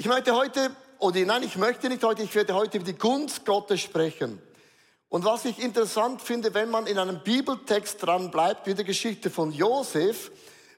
Ich 0.00 0.06
möchte 0.06 0.34
heute, 0.34 0.70
oder 0.98 1.20
nein, 1.26 1.42
ich 1.42 1.56
möchte 1.56 1.90
nicht 1.90 2.02
heute, 2.02 2.22
ich 2.22 2.34
werde 2.34 2.54
heute 2.54 2.78
über 2.78 2.86
die 2.86 2.96
Gunst 2.96 3.44
Gottes 3.44 3.82
sprechen. 3.82 4.40
Und 5.10 5.26
was 5.26 5.44
ich 5.44 5.58
interessant 5.62 6.22
finde, 6.22 6.54
wenn 6.54 6.70
man 6.70 6.86
in 6.86 6.96
einem 6.96 7.22
Bibeltext 7.22 8.02
dran 8.02 8.30
bleibt, 8.30 8.66
wie 8.66 8.72
der 8.72 8.86
Geschichte 8.86 9.28
von 9.28 9.52
Josef, 9.52 10.30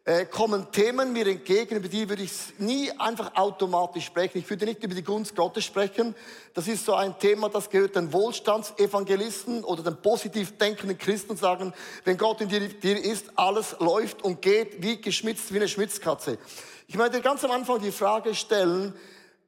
äh, 0.04 0.26
kommen 0.26 0.72
Themen 0.72 1.12
mir 1.12 1.28
entgegen, 1.28 1.76
über 1.76 1.86
die 1.86 2.08
würde 2.08 2.24
ich 2.24 2.32
nie 2.58 2.90
einfach 2.98 3.36
automatisch 3.36 4.06
sprechen. 4.06 4.38
Ich 4.38 4.50
würde 4.50 4.64
nicht 4.64 4.82
über 4.82 4.96
die 4.96 5.04
Gunst 5.04 5.36
Gottes 5.36 5.64
sprechen. 5.64 6.16
Das 6.54 6.66
ist 6.66 6.84
so 6.84 6.94
ein 6.94 7.16
Thema, 7.20 7.48
das 7.48 7.70
gehört 7.70 7.94
den 7.94 8.12
Wohlstandsevangelisten 8.12 9.62
oder 9.62 9.84
den 9.84 10.02
positiv 10.02 10.58
denkenden 10.58 10.98
Christen 10.98 11.36
sagen, 11.36 11.72
wenn 12.02 12.18
Gott 12.18 12.40
in 12.40 12.48
dir, 12.48 12.68
dir 12.68 13.04
ist, 13.04 13.26
alles 13.36 13.76
läuft 13.78 14.22
und 14.22 14.42
geht 14.42 14.82
wie 14.82 15.00
geschmitzt, 15.00 15.52
wie 15.52 15.58
eine 15.58 15.68
Schmitzkatze. 15.68 16.38
Ich 16.86 16.96
möchte 16.96 17.20
ganz 17.20 17.44
am 17.44 17.50
Anfang 17.50 17.80
die 17.80 17.92
Frage 17.92 18.34
stellen, 18.34 18.94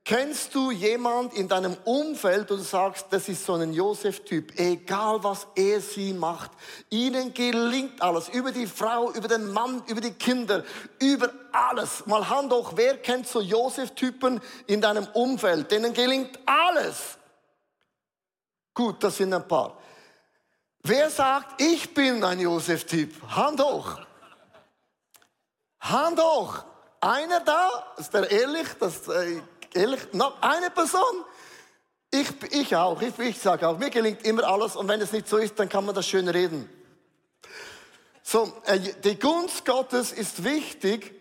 Kennst 0.07 0.55
du 0.55 0.71
jemand 0.71 1.32
in 1.32 1.49
deinem 1.49 1.79
Umfeld, 1.85 2.50
du 2.50 2.59
sagst, 2.59 3.07
das 3.09 3.26
ist 3.26 3.46
so 3.46 3.54
ein 3.54 3.72
Josef-Typ, 3.72 4.61
egal 4.61 5.25
was 5.25 5.46
er 5.54 5.81
sie 5.81 6.12
macht, 6.12 6.50
ihnen 6.90 7.32
gelingt 7.32 8.03
alles, 8.03 8.29
über 8.29 8.53
die 8.53 8.67
Frau, 8.67 9.11
über 9.12 9.29
den 9.29 9.50
Mann, 9.50 9.82
über 9.86 10.03
die 10.03 10.12
Kinder, 10.12 10.62
über 11.00 11.31
alles. 11.53 12.04
Mal 12.04 12.29
Hand 12.29 12.53
hoch, 12.53 12.73
wer 12.75 12.99
kennt 12.99 13.26
so 13.26 13.40
Josef-Typen 13.40 14.43
in 14.67 14.82
deinem 14.82 15.07
Umfeld, 15.14 15.71
denen 15.71 15.95
gelingt 15.95 16.39
alles? 16.45 17.17
Gut, 18.75 19.03
das 19.03 19.17
sind 19.17 19.32
ein 19.32 19.48
paar. 19.48 19.79
Wer 20.82 21.09
sagt, 21.09 21.62
ich 21.62 21.95
bin 21.95 22.23
ein 22.23 22.40
Josef-Typ? 22.40 23.23
Hand 23.35 23.59
hoch. 23.62 24.01
Hand 25.81 26.21
hoch. 26.21 26.62
Einer 27.04 27.40
da, 27.40 27.68
ist 27.99 28.14
der 28.14 28.31
ehrlich, 28.31 28.67
das, 28.81 29.07
äh, 29.08 29.43
Ehrlich, 29.75 30.00
noch 30.12 30.40
eine 30.40 30.71
Person? 30.71 31.25
Ich, 32.11 32.28
ich 32.50 32.75
auch, 32.77 33.03
ich, 33.03 33.19
ich 33.19 33.39
sage 33.39 33.69
auch, 33.69 33.77
mir 33.77 33.91
gelingt 33.91 34.25
immer 34.25 34.45
alles 34.45 34.75
und 34.75 34.89
wenn 34.89 35.03
es 35.03 35.12
nicht 35.12 35.29
so 35.29 35.37
ist, 35.37 35.59
dann 35.59 35.69
kann 35.69 35.84
man 35.84 35.95
das 35.95 36.06
schön 36.06 36.29
reden. 36.29 36.67
So, 38.23 38.51
äh, 38.64 38.79
die 38.79 39.19
Gunst 39.19 39.67
Gottes 39.67 40.12
ist 40.12 40.45
wichtig, 40.45 41.12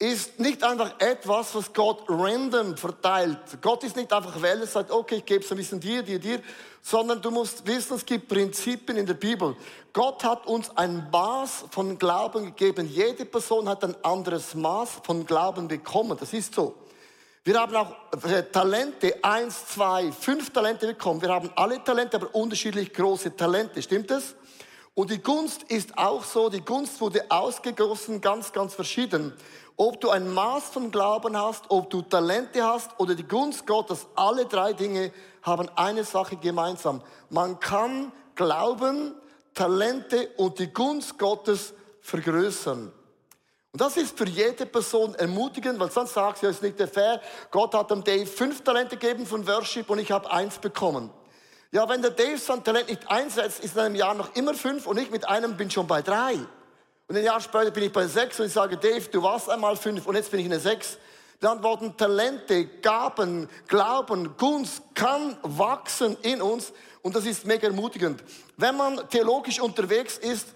ist 0.00 0.40
nicht 0.40 0.64
einfach 0.64 0.98
etwas, 0.98 1.54
was 1.54 1.72
Gott 1.74 2.04
random 2.08 2.74
verteilt. 2.74 3.38
Gott 3.60 3.84
ist 3.84 3.96
nicht 3.96 4.10
einfach 4.10 4.40
Welle, 4.40 4.66
sagt, 4.66 4.90
okay, 4.90 5.16
ich 5.16 5.26
gebe 5.26 5.44
es 5.44 5.50
ein 5.50 5.58
bisschen 5.58 5.78
dir, 5.78 6.02
dir, 6.02 6.18
dir, 6.18 6.40
sondern 6.80 7.20
du 7.20 7.30
musst 7.30 7.66
wissen, 7.66 7.96
es 7.96 8.06
gibt 8.06 8.26
Prinzipien 8.26 8.96
in 8.96 9.04
der 9.04 9.14
Bibel. 9.14 9.54
Gott 9.92 10.24
hat 10.24 10.46
uns 10.46 10.74
ein 10.74 11.06
Maß 11.12 11.66
von 11.70 11.98
Glauben 11.98 12.46
gegeben. 12.46 12.88
Jede 12.88 13.26
Person 13.26 13.68
hat 13.68 13.84
ein 13.84 13.94
anderes 14.02 14.54
Maß 14.54 15.02
von 15.04 15.26
Glauben 15.26 15.68
bekommen. 15.68 16.16
Das 16.18 16.32
ist 16.32 16.54
so. 16.54 16.74
Wir 17.44 17.60
haben 17.60 17.76
auch 17.76 17.94
äh, 18.24 18.42
Talente, 18.44 19.22
eins, 19.22 19.66
zwei, 19.66 20.12
fünf 20.12 20.50
Talente 20.50 20.86
bekommen. 20.86 21.20
Wir 21.20 21.28
haben 21.28 21.50
alle 21.56 21.84
Talente, 21.84 22.16
aber 22.16 22.34
unterschiedlich 22.34 22.94
große 22.94 23.36
Talente. 23.36 23.82
Stimmt 23.82 24.10
es? 24.10 24.34
Und 24.94 25.10
die 25.10 25.22
Gunst 25.22 25.62
ist 25.64 25.96
auch 25.96 26.24
so. 26.24 26.48
Die 26.48 26.64
Gunst 26.64 27.00
wurde 27.00 27.24
ausgegossen, 27.30 28.20
ganz, 28.20 28.52
ganz 28.52 28.74
verschieden. 28.74 29.32
Ob 29.76 30.00
du 30.00 30.10
ein 30.10 30.32
Maß 30.32 30.64
von 30.70 30.90
Glauben 30.90 31.36
hast, 31.36 31.64
ob 31.68 31.88
du 31.88 32.02
Talente 32.02 32.62
hast 32.62 32.90
oder 32.98 33.14
die 33.14 33.26
Gunst 33.26 33.66
Gottes, 33.66 34.06
alle 34.14 34.44
drei 34.46 34.72
Dinge 34.72 35.12
haben 35.42 35.70
eine 35.76 36.04
Sache 36.04 36.36
gemeinsam. 36.36 37.02
Man 37.30 37.58
kann 37.60 38.12
Glauben, 38.34 39.14
Talente 39.54 40.28
und 40.36 40.58
die 40.58 40.72
Gunst 40.72 41.18
Gottes 41.18 41.72
vergrößern. 42.02 42.92
Und 43.72 43.80
das 43.80 43.96
ist 43.96 44.18
für 44.18 44.26
jede 44.26 44.66
Person 44.66 45.14
ermutigend, 45.14 45.78
weil 45.78 45.90
sonst 45.90 46.14
sagst 46.14 46.42
du, 46.42 46.46
ja, 46.46 46.50
ist 46.50 46.62
nicht 46.62 46.78
fair. 46.92 47.20
Gott 47.50 47.72
hat 47.74 47.90
dem 47.90 48.02
Dave 48.02 48.26
fünf 48.26 48.62
Talente 48.62 48.96
gegeben 48.96 49.24
von 49.24 49.46
Worship 49.46 49.88
und 49.88 50.00
ich 50.00 50.10
habe 50.10 50.30
eins 50.30 50.58
bekommen. 50.58 51.10
Ja, 51.72 51.88
wenn 51.88 52.02
der 52.02 52.10
Dave 52.10 52.36
sein 52.36 52.64
Talent 52.64 52.88
nicht 52.88 53.08
einsetzt, 53.08 53.62
ist 53.62 53.74
in 53.74 53.80
einem 53.80 53.94
Jahr 53.94 54.14
noch 54.14 54.34
immer 54.34 54.54
fünf 54.54 54.88
und 54.88 54.98
ich 54.98 55.08
mit 55.10 55.28
einem 55.28 55.56
bin 55.56 55.70
schon 55.70 55.86
bei 55.86 56.02
drei. 56.02 56.34
Und 57.06 57.16
ein 57.16 57.22
Jahr 57.22 57.40
später 57.40 57.70
bin 57.70 57.84
ich 57.84 57.92
bei 57.92 58.08
sechs 58.08 58.40
und 58.40 58.46
ich 58.46 58.52
sage, 58.52 58.76
Dave, 58.76 59.08
du 59.08 59.22
warst 59.22 59.48
einmal 59.48 59.76
fünf 59.76 60.04
und 60.06 60.16
jetzt 60.16 60.32
bin 60.32 60.40
ich 60.40 60.46
in 60.46 60.50
der 60.50 60.58
sechs. 60.58 60.98
Wir 61.38 61.48
antworten, 61.48 61.96
Talente, 61.96 62.66
Gaben, 62.66 63.48
Glauben, 63.68 64.36
Gunst 64.36 64.82
kann 64.94 65.36
wachsen 65.42 66.16
in 66.22 66.42
uns 66.42 66.72
und 67.02 67.14
das 67.14 67.24
ist 67.24 67.46
mega 67.46 67.68
ermutigend. 67.68 68.22
Wenn 68.56 68.76
man 68.76 69.08
theologisch 69.08 69.60
unterwegs 69.60 70.18
ist, 70.18 70.48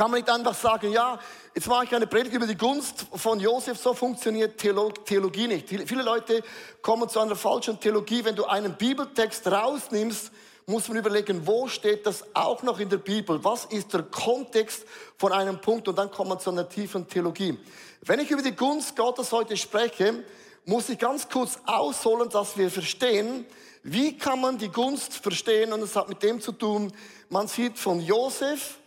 kann 0.00 0.12
man 0.12 0.20
nicht 0.20 0.30
einfach 0.30 0.54
sagen, 0.54 0.90
ja, 0.92 1.18
jetzt 1.54 1.66
mache 1.66 1.84
ich 1.84 1.94
eine 1.94 2.06
Predigt 2.06 2.34
über 2.34 2.46
die 2.46 2.56
Gunst 2.56 3.04
von 3.12 3.38
Josef, 3.38 3.76
so 3.76 3.92
funktioniert 3.92 4.56
Theologie 4.56 5.46
nicht. 5.46 5.68
Viele 5.68 6.02
Leute 6.02 6.42
kommen 6.80 7.06
zu 7.06 7.20
einer 7.20 7.36
falschen 7.36 7.78
Theologie. 7.78 8.24
Wenn 8.24 8.34
du 8.34 8.46
einen 8.46 8.78
Bibeltext 8.78 9.46
rausnimmst, 9.46 10.32
muss 10.64 10.88
man 10.88 10.96
überlegen, 10.96 11.46
wo 11.46 11.68
steht 11.68 12.06
das 12.06 12.24
auch 12.32 12.62
noch 12.62 12.80
in 12.80 12.88
der 12.88 12.96
Bibel? 12.96 13.44
Was 13.44 13.66
ist 13.66 13.92
der 13.92 14.04
Kontext 14.04 14.86
von 15.18 15.34
einem 15.34 15.60
Punkt? 15.60 15.86
Und 15.86 15.98
dann 15.98 16.10
kommt 16.10 16.30
man 16.30 16.40
zu 16.40 16.48
einer 16.48 16.66
tiefen 16.66 17.06
Theologie. 17.06 17.58
Wenn 18.00 18.20
ich 18.20 18.30
über 18.30 18.40
die 18.40 18.56
Gunst 18.56 18.96
Gottes 18.96 19.30
heute 19.32 19.54
spreche, 19.58 20.24
muss 20.64 20.88
ich 20.88 20.98
ganz 20.98 21.28
kurz 21.28 21.58
ausholen, 21.66 22.30
dass 22.30 22.56
wir 22.56 22.70
verstehen, 22.70 23.44
wie 23.82 24.16
kann 24.16 24.40
man 24.40 24.56
die 24.56 24.70
Gunst 24.70 25.12
verstehen? 25.12 25.74
Und 25.74 25.82
es 25.82 25.94
hat 25.94 26.08
mit 26.08 26.22
dem 26.22 26.40
zu 26.40 26.52
tun, 26.52 26.90
man 27.28 27.48
sieht 27.48 27.78
von 27.78 28.00
Josef, 28.00 28.79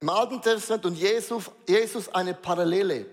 im 0.00 0.08
Alten 0.08 0.42
Testament 0.42 0.86
und 0.86 0.94
Jesus, 0.94 1.50
Jesus 1.68 2.08
eine 2.14 2.34
Parallele. 2.34 3.06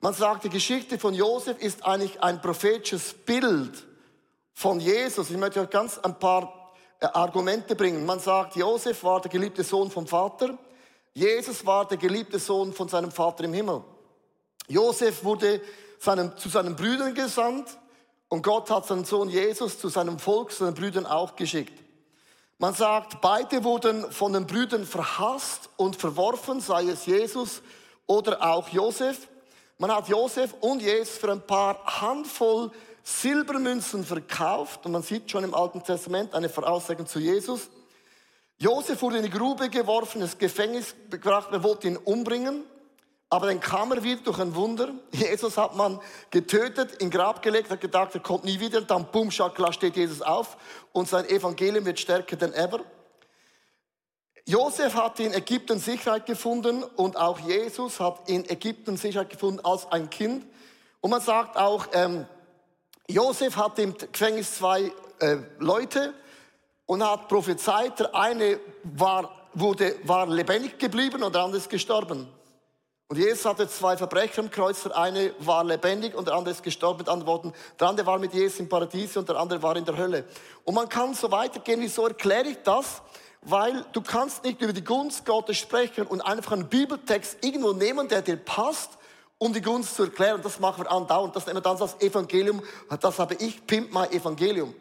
Man 0.00 0.14
sagt, 0.14 0.44
die 0.44 0.50
Geschichte 0.50 0.98
von 0.98 1.14
Josef 1.14 1.58
ist 1.58 1.84
eigentlich 1.84 2.22
ein 2.22 2.40
prophetisches 2.40 3.12
Bild 3.12 3.86
von 4.54 4.80
Jesus. 4.80 5.30
Ich 5.30 5.36
möchte 5.36 5.60
euch 5.60 5.70
ganz 5.70 5.98
ein 5.98 6.18
paar 6.18 6.72
äh, 7.00 7.06
Argumente 7.06 7.74
bringen. 7.74 8.04
Man 8.04 8.20
sagt, 8.20 8.56
Josef 8.56 9.02
war 9.04 9.20
der 9.20 9.30
geliebte 9.30 9.64
Sohn 9.64 9.90
vom 9.90 10.06
Vater. 10.06 10.56
Jesus 11.12 11.64
war 11.66 11.86
der 11.88 11.98
geliebte 11.98 12.38
Sohn 12.38 12.72
von 12.72 12.88
seinem 12.88 13.10
Vater 13.10 13.44
im 13.44 13.52
Himmel. 13.52 13.82
Josef 14.68 15.24
wurde 15.24 15.60
seinem, 15.98 16.36
zu 16.36 16.48
seinen 16.48 16.76
Brüdern 16.76 17.14
gesandt 17.14 17.76
und 18.28 18.42
Gott 18.42 18.70
hat 18.70 18.86
seinen 18.86 19.04
Sohn 19.04 19.28
Jesus 19.28 19.78
zu 19.78 19.88
seinem 19.88 20.18
Volk, 20.18 20.52
seinen 20.52 20.74
Brüdern 20.74 21.04
auch 21.04 21.36
geschickt. 21.36 21.79
Man 22.60 22.74
sagt, 22.74 23.22
beide 23.22 23.64
wurden 23.64 24.12
von 24.12 24.34
den 24.34 24.46
Brüdern 24.46 24.84
verhasst 24.84 25.70
und 25.78 25.96
verworfen, 25.96 26.60
sei 26.60 26.88
es 26.88 27.06
Jesus 27.06 27.62
oder 28.06 28.42
auch 28.42 28.68
Josef. 28.68 29.28
Man 29.78 29.90
hat 29.90 30.08
Josef 30.08 30.54
und 30.60 30.82
Jesus 30.82 31.16
für 31.16 31.32
ein 31.32 31.40
paar 31.40 31.82
Handvoll 31.86 32.70
Silbermünzen 33.02 34.04
verkauft 34.04 34.84
und 34.84 34.92
man 34.92 35.02
sieht 35.02 35.30
schon 35.30 35.42
im 35.42 35.54
Alten 35.54 35.82
Testament 35.82 36.34
eine 36.34 36.50
Voraussagung 36.50 37.06
zu 37.06 37.18
Jesus. 37.18 37.70
Josef 38.58 39.00
wurde 39.00 39.16
in 39.16 39.22
die 39.22 39.30
Grube 39.30 39.70
geworfen, 39.70 40.20
ins 40.20 40.36
Gefängnis 40.36 40.94
gebracht, 41.08 41.50
man 41.50 41.62
wollte 41.62 41.88
ihn 41.88 41.96
umbringen. 41.96 42.64
Aber 43.32 43.46
dann 43.46 43.60
kam 43.60 43.92
er 43.92 44.02
wieder 44.02 44.22
durch 44.22 44.40
ein 44.40 44.56
Wunder. 44.56 44.88
Jesus 45.12 45.56
hat 45.56 45.76
man 45.76 46.00
getötet, 46.30 46.94
in 47.00 47.10
Grab 47.10 47.42
gelegt, 47.42 47.70
hat 47.70 47.80
gedacht, 47.80 48.12
er 48.14 48.20
kommt 48.20 48.44
nie 48.44 48.58
wieder. 48.58 48.78
Und 48.78 48.90
dann, 48.90 49.06
boom, 49.06 49.30
schakla, 49.30 49.72
steht 49.72 49.96
Jesus 49.96 50.20
auf 50.20 50.56
und 50.92 51.08
sein 51.08 51.28
Evangelium 51.28 51.86
wird 51.86 52.00
stärker 52.00 52.36
denn 52.36 52.52
ever. 52.52 52.80
Josef 54.46 54.94
hat 54.94 55.20
in 55.20 55.32
Ägypten 55.32 55.78
Sicherheit 55.78 56.26
gefunden 56.26 56.82
und 56.82 57.16
auch 57.16 57.38
Jesus 57.38 58.00
hat 58.00 58.28
in 58.28 58.48
Ägypten 58.50 58.96
Sicherheit 58.96 59.30
gefunden 59.30 59.64
als 59.64 59.90
ein 59.92 60.10
Kind. 60.10 60.44
Und 61.00 61.10
man 61.10 61.20
sagt 61.20 61.56
auch, 61.56 61.86
ähm, 61.92 62.26
Josef 63.08 63.56
hat 63.56 63.78
im 63.78 63.96
Gefängnis 63.96 64.56
zwei 64.56 64.90
äh, 65.20 65.36
Leute 65.58 66.14
und 66.86 67.08
hat 67.08 67.28
prophezeit. 67.28 68.00
Der 68.00 68.12
eine 68.12 68.58
war, 68.82 69.30
wurde, 69.54 69.94
war 70.02 70.26
lebendig 70.26 70.80
geblieben 70.80 71.22
und 71.22 71.32
der 71.32 71.42
andere 71.42 71.58
ist 71.58 71.70
gestorben. 71.70 72.26
Und 73.10 73.16
Jesus 73.16 73.44
hatte 73.44 73.68
zwei 73.68 73.96
Verbrecher 73.96 74.40
am 74.40 74.52
Kreuz. 74.52 74.84
Der 74.84 74.96
eine 74.96 75.34
war 75.40 75.64
lebendig 75.64 76.14
und 76.14 76.28
der 76.28 76.34
andere 76.34 76.54
ist 76.54 76.62
gestorben. 76.62 76.98
Mit 76.98 77.08
anderen 77.08 77.26
Worten, 77.26 77.52
der 77.80 77.88
andere 77.88 78.06
war 78.06 78.20
mit 78.20 78.32
Jesus 78.32 78.60
im 78.60 78.68
Paradies 78.68 79.16
und 79.16 79.28
der 79.28 79.34
andere 79.34 79.60
war 79.64 79.74
in 79.74 79.84
der 79.84 79.96
Hölle. 79.96 80.24
Und 80.62 80.76
man 80.76 80.88
kann 80.88 81.12
so 81.14 81.28
weitergehen. 81.32 81.80
Wieso 81.80 82.06
erkläre 82.06 82.46
ich 82.46 82.58
das? 82.62 83.02
Weil 83.42 83.84
du 83.90 84.00
kannst 84.00 84.44
nicht 84.44 84.62
über 84.62 84.72
die 84.72 84.84
Gunst 84.84 85.26
Gottes 85.26 85.56
sprechen 85.56 86.06
und 86.06 86.20
einfach 86.20 86.52
einen 86.52 86.68
Bibeltext 86.68 87.38
irgendwo 87.40 87.72
nehmen, 87.72 88.06
der 88.06 88.22
dir 88.22 88.36
passt, 88.36 88.90
um 89.38 89.52
die 89.52 89.60
Gunst 89.60 89.96
zu 89.96 90.04
erklären. 90.04 90.40
Das 90.44 90.60
machen 90.60 90.84
wir 90.84 90.92
andauernd. 90.92 91.34
Das 91.34 91.46
nennen 91.46 91.56
wir 91.56 91.62
dann 91.62 91.78
das 91.78 92.00
Evangelium. 92.00 92.62
Das 93.00 93.18
habe 93.18 93.34
ich, 93.34 93.66
pimp 93.66 93.92
my 93.92 94.06
Evangelium. 94.06 94.72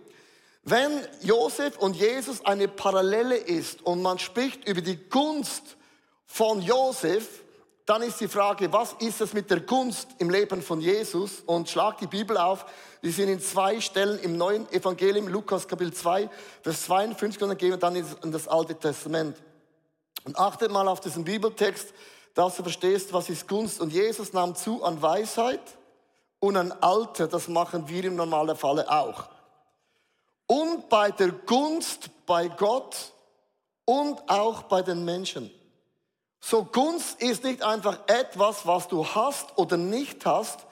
Wenn 0.62 0.92
Josef 1.22 1.80
und 1.80 1.96
Jesus 1.96 2.46
eine 2.46 2.68
Parallele 2.68 3.38
ist 3.38 3.81
und 3.81 4.04
man 4.04 4.20
spricht 4.20 4.68
über 4.68 4.81
die 4.81 4.98
Gunst 4.98 5.78
von 6.28 6.62
Josef, 6.62 7.28
dann 7.90 8.04
ist 8.04 8.22
die 8.22 8.28
Frage, 8.28 8.72
was 8.72 8.94
ist 9.00 9.20
es 9.20 9.34
mit 9.34 9.50
der 9.50 9.62
Gunst 9.62 10.10
im 10.20 10.30
Leben 10.30 10.62
von 10.62 10.80
Jesus? 10.80 11.42
Und 11.48 11.68
schlag 11.68 11.98
die 11.98 12.06
Bibel 12.06 12.38
auf. 12.38 12.64
Wir 13.02 13.12
sind 13.12 13.30
in 13.30 13.40
zwei 13.40 13.82
Stellen 13.82 14.20
im 14.20 14.38
neuen 14.38 14.72
Evangelium, 14.72 15.28
Lukas 15.28 15.68
Kapitel 15.68 15.92
2, 15.92 16.30
Vers 16.62 16.84
52, 16.84 17.42
und 17.42 17.50
dann 17.50 17.58
gehen 17.58 17.72
wir 17.72 17.78
dann 17.78 17.96
in 17.96 18.32
das 18.32 18.48
Alte 18.48 18.76
Testament. 18.76 19.36
Und 20.24 20.38
achtet 20.38 20.72
mal 20.72 20.88
auf 20.88 21.00
diesen 21.00 21.24
Bibeltext, 21.24 21.92
dass 22.36 22.58
du 22.58 22.62
verstehst, 22.62 23.12
was 23.12 23.28
ist 23.28 23.48
Gunst. 23.48 23.82
Und 23.82 23.92
Jesus 23.92 24.34
nahm 24.34 24.54
zu 24.54 24.84
an 24.84 25.02
Weisheit 25.02 25.64
und 26.38 26.58
ein 26.58 26.72
Alter, 26.84 27.28
das 27.28 27.48
machen 27.48 27.90
wir 27.90 28.04
im 28.04 28.16
normalen 28.16 28.56
Falle 28.56 28.88
auch. 28.88 29.30
Und 30.46 30.90
bei 30.90 31.10
der 31.10 31.32
Gunst 31.32 32.12
bei 32.28 32.50
Gott 32.50 33.14
und 33.86 34.30
auch 34.30 34.62
bei 34.64 34.84
den 34.84 35.04
Menschen. 35.04 35.50
So 36.40 36.64
Gunst 36.64 37.22
ist 37.22 37.44
nicht 37.44 37.64
einfach 37.64 38.00
etwas, 38.08 38.66
was 38.66 38.88
du 38.88 39.06
hast 39.06 39.58
oder 39.58 39.78
nicht 39.78 40.26
hast, 40.26 40.66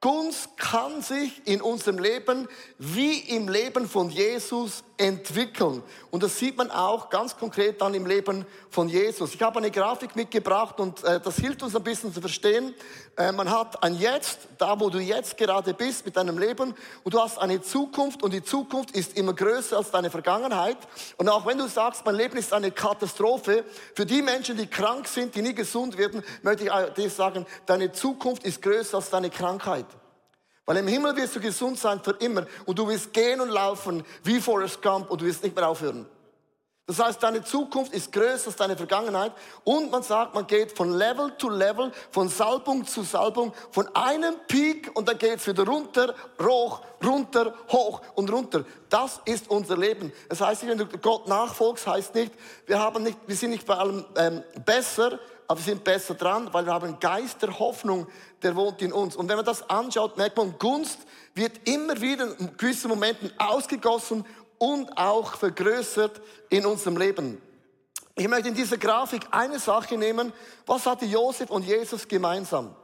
Gunst 0.00 0.56
kann 0.56 1.00
sich 1.00 1.46
in 1.46 1.62
unserem 1.62 1.98
Leben 1.98 2.48
wie 2.78 3.18
im 3.18 3.48
Leben 3.48 3.88
von 3.88 4.10
Jesus 4.10 4.84
entwickeln. 4.98 5.82
Und 6.10 6.22
das 6.22 6.38
sieht 6.38 6.56
man 6.56 6.70
auch 6.70 7.10
ganz 7.10 7.36
konkret 7.36 7.80
dann 7.80 7.94
im 7.94 8.06
Leben 8.06 8.46
von 8.70 8.88
Jesus. 8.88 9.34
Ich 9.34 9.42
habe 9.42 9.58
eine 9.58 9.70
Grafik 9.70 10.16
mitgebracht 10.16 10.80
und 10.80 11.04
äh, 11.04 11.20
das 11.20 11.36
hilft 11.36 11.62
uns 11.62 11.76
ein 11.76 11.82
bisschen 11.82 12.12
zu 12.12 12.20
verstehen. 12.20 12.74
Äh, 13.16 13.32
man 13.32 13.50
hat 13.50 13.82
ein 13.82 13.94
Jetzt, 13.98 14.40
da 14.58 14.78
wo 14.80 14.90
du 14.90 14.98
jetzt 14.98 15.36
gerade 15.36 15.74
bist 15.74 16.06
mit 16.06 16.16
deinem 16.16 16.38
Leben 16.38 16.74
und 17.04 17.14
du 17.14 17.20
hast 17.20 17.38
eine 17.38 17.60
Zukunft 17.60 18.22
und 18.22 18.32
die 18.32 18.42
Zukunft 18.42 18.92
ist 18.92 19.16
immer 19.16 19.34
größer 19.34 19.76
als 19.76 19.90
deine 19.90 20.10
Vergangenheit. 20.10 20.78
Und 21.16 21.28
auch 21.28 21.46
wenn 21.46 21.58
du 21.58 21.68
sagst, 21.68 22.04
mein 22.04 22.14
Leben 22.14 22.36
ist 22.36 22.52
eine 22.52 22.70
Katastrophe, 22.70 23.64
für 23.94 24.06
die 24.06 24.22
Menschen, 24.22 24.56
die 24.56 24.66
krank 24.66 25.08
sind, 25.08 25.34
die 25.34 25.42
nie 25.42 25.54
gesund 25.54 25.98
werden, 25.98 26.22
möchte 26.42 26.64
ich 26.64 26.94
dir 26.94 27.10
sagen, 27.10 27.46
deine 27.66 27.92
Zukunft 27.92 28.44
ist 28.44 28.62
größer 28.62 28.96
als 28.96 29.10
deine 29.10 29.30
Krankheit. 29.30 29.86
Weil 30.66 30.78
im 30.78 30.88
Himmel 30.88 31.16
wirst 31.16 31.36
du 31.36 31.40
gesund 31.40 31.78
sein 31.78 32.00
für 32.02 32.16
immer 32.18 32.44
und 32.66 32.78
du 32.78 32.88
wirst 32.88 33.12
gehen 33.12 33.40
und 33.40 33.50
laufen 33.50 34.04
wie 34.24 34.40
Forrest 34.40 34.82
Gump 34.82 35.10
und 35.10 35.20
du 35.20 35.24
wirst 35.24 35.42
nicht 35.42 35.54
mehr 35.54 35.68
aufhören. 35.68 36.06
Das 36.88 37.00
heißt, 37.00 37.20
deine 37.20 37.42
Zukunft 37.42 37.92
ist 37.92 38.12
größer 38.12 38.46
als 38.46 38.56
deine 38.56 38.76
Vergangenheit 38.76 39.32
und 39.64 39.90
man 39.90 40.04
sagt, 40.04 40.36
man 40.36 40.46
geht 40.46 40.70
von 40.70 40.92
Level 40.92 41.32
zu 41.36 41.50
Level, 41.50 41.90
von 42.12 42.28
Salbung 42.28 42.86
zu 42.86 43.02
Salbung, 43.02 43.52
von 43.72 43.88
einem 43.94 44.36
Peak 44.46 44.92
und 44.94 45.08
dann 45.08 45.18
geht's 45.18 45.48
wieder 45.48 45.66
runter, 45.66 46.14
hoch, 46.40 46.80
runter, 47.04 47.52
hoch 47.72 48.02
und 48.14 48.32
runter. 48.32 48.64
Das 48.88 49.20
ist 49.24 49.50
unser 49.50 49.76
Leben. 49.76 50.12
Das 50.28 50.40
heißt, 50.40 50.64
wenn 50.64 50.78
du 50.78 50.86
Gott 50.86 51.26
nachfolgst, 51.26 51.88
heißt 51.88 52.14
nicht, 52.14 52.32
wir 52.66 52.78
haben 52.78 53.02
nicht, 53.02 53.18
wir 53.26 53.34
sind 53.34 53.50
nicht 53.50 53.66
bei 53.66 53.74
allem 53.74 54.04
ähm, 54.16 54.44
besser, 54.64 55.18
aber 55.48 55.60
wir 55.60 55.64
sind 55.64 55.84
besser 55.84 56.14
dran, 56.14 56.52
weil 56.52 56.66
wir 56.66 56.72
haben 56.72 56.86
einen 56.86 57.00
Geist 57.00 57.42
der 57.42 57.58
Hoffnung, 57.58 58.06
der 58.42 58.56
wohnt 58.56 58.82
in 58.82 58.92
uns. 58.92 59.16
Und 59.16 59.28
wenn 59.28 59.36
man 59.36 59.44
das 59.44 59.68
anschaut, 59.68 60.16
merkt 60.16 60.36
man, 60.36 60.58
Gunst 60.58 60.98
wird 61.34 61.68
immer 61.68 62.00
wieder 62.00 62.38
in 62.38 62.56
gewissen 62.56 62.88
Momenten 62.88 63.32
ausgegossen 63.38 64.24
und 64.58 64.96
auch 64.96 65.34
vergrößert 65.34 66.20
in 66.48 66.66
unserem 66.66 66.96
Leben. 66.96 67.40
Ich 68.14 68.28
möchte 68.28 68.48
in 68.48 68.54
dieser 68.54 68.78
Grafik 68.78 69.26
eine 69.30 69.58
Sache 69.58 69.98
nehmen. 69.98 70.32
Was 70.64 70.86
hatte 70.86 71.04
Josef 71.04 71.50
und 71.50 71.64
Jesus 71.64 72.08
gemeinsam? 72.08 72.74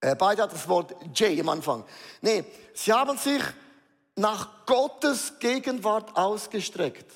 Äh, 0.00 0.14
beide 0.14 0.42
hat 0.42 0.52
das 0.52 0.68
Wort 0.68 0.94
J 1.14 1.40
am 1.40 1.48
Anfang. 1.48 1.84
Nee, 2.20 2.44
sie 2.72 2.92
haben 2.92 3.18
sich 3.18 3.42
nach 4.14 4.64
Gottes 4.64 5.38
Gegenwart 5.40 6.16
ausgestreckt. 6.16 7.10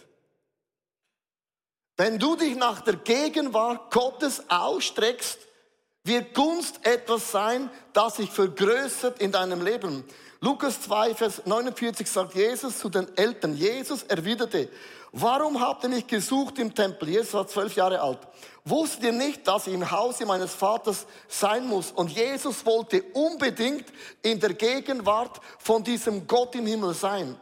Wenn 2.01 2.19
du 2.19 2.35
dich 2.35 2.57
nach 2.57 2.81
der 2.81 2.97
Gegenwart 2.97 3.93
Gottes 3.93 4.43
ausstreckst, 4.49 5.39
wird 6.03 6.33
Gunst 6.33 6.81
etwas 6.87 7.31
sein, 7.31 7.69
das 7.93 8.17
sich 8.17 8.31
vergrößert 8.31 9.21
in 9.21 9.33
deinem 9.33 9.63
Leben. 9.63 10.05
Lukas 10.41 10.81
2, 10.81 11.15
Vers 11.15 11.43
49 11.45 12.11
sagt 12.11 12.35
Jesus 12.35 12.79
zu 12.79 12.89
den 12.89 13.15
Eltern. 13.19 13.55
Jesus 13.55 14.03
erwiderte, 14.05 14.71
warum 15.13 15.61
habt 15.61 15.83
ihr 15.85 15.91
mich 15.91 16.07
gesucht 16.07 16.59
im 16.59 16.75
Tempel? 16.75 17.11
Jesus 17.11 17.35
war 17.35 17.47
zwölf 17.47 17.77
Jahre 17.77 18.01
alt. 18.01 18.21
Wusstet 18.65 19.05
ihr 19.05 19.13
nicht, 19.13 19.47
dass 19.47 19.67
ich 19.67 19.75
im 19.75 19.91
Hause 19.91 20.25
meines 20.25 20.55
Vaters 20.55 21.05
sein 21.29 21.67
muss? 21.67 21.93
Und 21.93 22.11
Jesus 22.11 22.65
wollte 22.65 23.03
unbedingt 23.13 23.85
in 24.23 24.41
der 24.41 24.55
Gegenwart 24.55 25.39
von 25.59 25.85
diesem 25.85 26.27
Gott 26.27 26.55
im 26.55 26.65
Himmel 26.65 26.95
sein. 26.95 27.37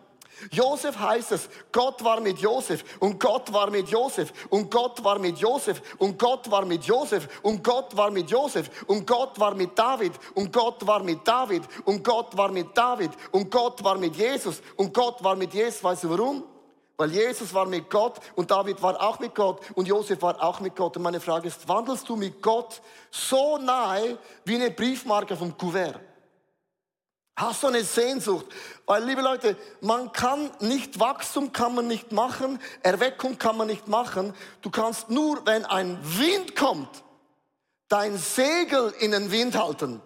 Josef 0.50 0.98
heißt 0.98 1.32
es, 1.32 1.48
Gott 1.72 2.02
war 2.04 2.20
mit 2.20 2.38
Josef 2.38 2.84
und 3.00 3.18
Gott 3.18 3.52
war 3.52 3.70
mit 3.70 3.88
Josef 3.88 4.32
und 4.50 4.70
Gott 4.70 5.02
war 5.02 5.18
mit 5.18 5.38
Josef 5.38 5.80
und 5.98 6.18
Gott 6.18 6.50
war 6.50 6.64
mit 6.64 6.84
Josef 6.84 7.28
und 7.42 7.62
Gott 7.62 7.96
war 7.96 8.10
mit 8.10 8.30
Josef 8.30 8.70
und 8.86 9.06
Gott 9.06 9.38
war 9.38 9.54
mit 9.54 9.76
David 9.78 10.12
und 10.34 10.52
Gott 10.52 10.86
war 10.86 11.02
mit 11.02 11.26
David 11.26 11.62
und 11.84 12.04
Gott 12.04 12.36
war 12.36 12.50
mit 12.50 12.76
David 12.76 13.10
und 13.32 13.50
Gott 13.50 13.82
war 13.82 13.98
mit 13.98 14.14
Jesus 14.16 14.62
und 14.76 14.94
Gott 14.94 15.22
war 15.22 15.36
mit 15.36 15.52
Jesus. 15.52 15.82
Weißt 15.82 16.04
du 16.04 16.10
warum? 16.10 16.44
Weil 16.96 17.12
Jesus 17.12 17.54
war 17.54 17.66
mit 17.66 17.88
Gott 17.88 18.18
und 18.34 18.50
David 18.50 18.82
war 18.82 19.00
auch 19.00 19.18
mit 19.20 19.34
Gott 19.34 19.60
und 19.74 19.86
Josef 19.86 20.20
war 20.20 20.42
auch 20.42 20.60
mit 20.60 20.74
Gott. 20.74 20.96
Und 20.96 21.02
meine 21.04 21.20
Frage 21.20 21.48
ist, 21.48 21.68
wandelst 21.68 22.08
du 22.08 22.16
mit 22.16 22.42
Gott 22.42 22.80
so 23.10 23.56
nahe 23.58 24.18
wie 24.44 24.56
eine 24.56 24.70
Briefmarke 24.70 25.36
vom 25.36 25.56
Kuvert? 25.56 26.00
Hast 27.38 27.62
du 27.62 27.68
eine 27.68 27.84
Sehnsucht? 27.84 28.46
Weil, 28.84 29.04
liebe 29.04 29.20
Leute, 29.20 29.56
man 29.80 30.10
kann 30.10 30.50
nicht 30.58 30.98
Wachstum 30.98 31.52
kann 31.52 31.72
man 31.72 31.86
nicht 31.86 32.10
machen, 32.10 32.58
Erweckung 32.82 33.38
kann 33.38 33.56
man 33.56 33.68
nicht 33.68 33.86
machen. 33.86 34.34
Du 34.60 34.70
kannst 34.70 35.08
nur, 35.08 35.46
wenn 35.46 35.64
ein 35.64 36.00
Wind 36.02 36.56
kommt, 36.56 36.88
dein 37.86 38.18
Segel 38.18 38.92
in 38.98 39.12
den 39.12 39.30
Wind 39.30 39.56
halten. 39.56 40.02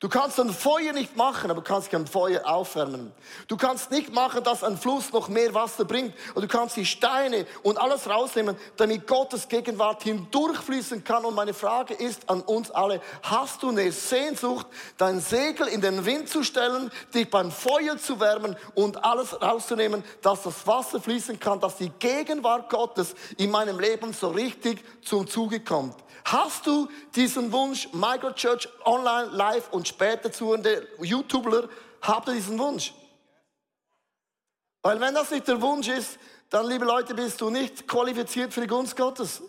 Du 0.00 0.08
kannst 0.08 0.40
ein 0.40 0.48
Feuer 0.48 0.94
nicht 0.94 1.14
machen, 1.14 1.50
aber 1.50 1.60
du 1.60 1.68
kannst 1.68 1.90
kein 1.90 2.06
Feuer 2.06 2.46
aufwärmen. 2.46 3.12
Du 3.48 3.58
kannst 3.58 3.90
nicht 3.90 4.14
machen, 4.14 4.42
dass 4.42 4.64
ein 4.64 4.78
Fluss 4.78 5.12
noch 5.12 5.28
mehr 5.28 5.52
Wasser 5.52 5.84
bringt. 5.84 6.14
Und 6.34 6.40
du 6.40 6.48
kannst 6.48 6.78
die 6.78 6.86
Steine 6.86 7.46
und 7.62 7.78
alles 7.78 8.08
rausnehmen, 8.08 8.56
damit 8.78 9.06
Gottes 9.06 9.46
Gegenwart 9.46 10.02
hindurchfließen 10.04 11.04
kann. 11.04 11.26
Und 11.26 11.34
meine 11.34 11.52
Frage 11.52 11.92
ist 11.92 12.30
an 12.30 12.40
uns 12.40 12.70
alle, 12.70 13.02
hast 13.22 13.62
du 13.62 13.68
eine 13.68 13.92
Sehnsucht, 13.92 14.66
dein 14.96 15.20
Segel 15.20 15.68
in 15.68 15.82
den 15.82 16.06
Wind 16.06 16.30
zu 16.30 16.44
stellen, 16.44 16.90
dich 17.12 17.28
beim 17.28 17.52
Feuer 17.52 17.98
zu 17.98 18.18
wärmen 18.20 18.56
und 18.74 19.04
alles 19.04 19.42
rauszunehmen, 19.42 20.02
dass 20.22 20.44
das 20.44 20.66
Wasser 20.66 20.98
fließen 21.02 21.38
kann, 21.38 21.60
dass 21.60 21.76
die 21.76 21.90
Gegenwart 21.98 22.70
Gottes 22.70 23.14
in 23.36 23.50
meinem 23.50 23.78
Leben 23.78 24.14
so 24.14 24.28
richtig 24.30 24.82
zum 25.02 25.28
Zuge 25.28 25.60
kommt? 25.60 25.94
Hast 26.24 26.66
du 26.66 26.88
diesen 27.14 27.52
Wunsch, 27.52 27.88
Microchurch 27.92 28.68
online, 28.84 29.30
live 29.32 29.70
und 29.72 29.88
später 29.88 30.30
zuhörende 30.30 30.86
YouTuber, 31.00 31.68
habt 32.02 32.28
ihr 32.28 32.34
diesen 32.34 32.58
Wunsch? 32.58 32.92
Weil 34.82 35.00
wenn 35.00 35.14
das 35.14 35.30
nicht 35.30 35.46
der 35.46 35.60
Wunsch 35.60 35.88
ist, 35.88 36.18
dann, 36.48 36.66
liebe 36.66 36.84
Leute, 36.84 37.14
bist 37.14 37.40
du 37.40 37.50
nicht 37.50 37.86
qualifiziert 37.86 38.52
für 38.52 38.62
die 38.62 38.66
Gunst 38.66 38.96
Gottes. 38.96 39.42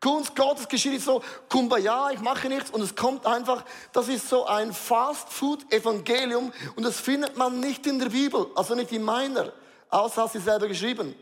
Gunst 0.00 0.34
Gottes 0.34 0.66
geschieht 0.66 0.92
nicht 0.92 1.04
so, 1.04 1.22
Kumbaya, 1.48 2.10
ich 2.10 2.20
mache 2.20 2.48
nichts 2.48 2.70
und 2.70 2.82
es 2.82 2.96
kommt 2.96 3.24
einfach, 3.24 3.64
das 3.92 4.08
ist 4.08 4.28
so 4.28 4.46
ein 4.46 4.72
Fast-Food-Evangelium 4.72 6.52
und 6.74 6.82
das 6.82 6.98
findet 6.98 7.36
man 7.36 7.60
nicht 7.60 7.86
in 7.86 8.00
der 8.00 8.08
Bibel, 8.08 8.48
also 8.56 8.74
nicht 8.74 8.90
in 8.90 9.02
meiner, 9.02 9.52
außer 9.90 10.22
hast 10.22 10.34
du 10.34 10.40
selber 10.40 10.66
geschrieben. 10.66 11.14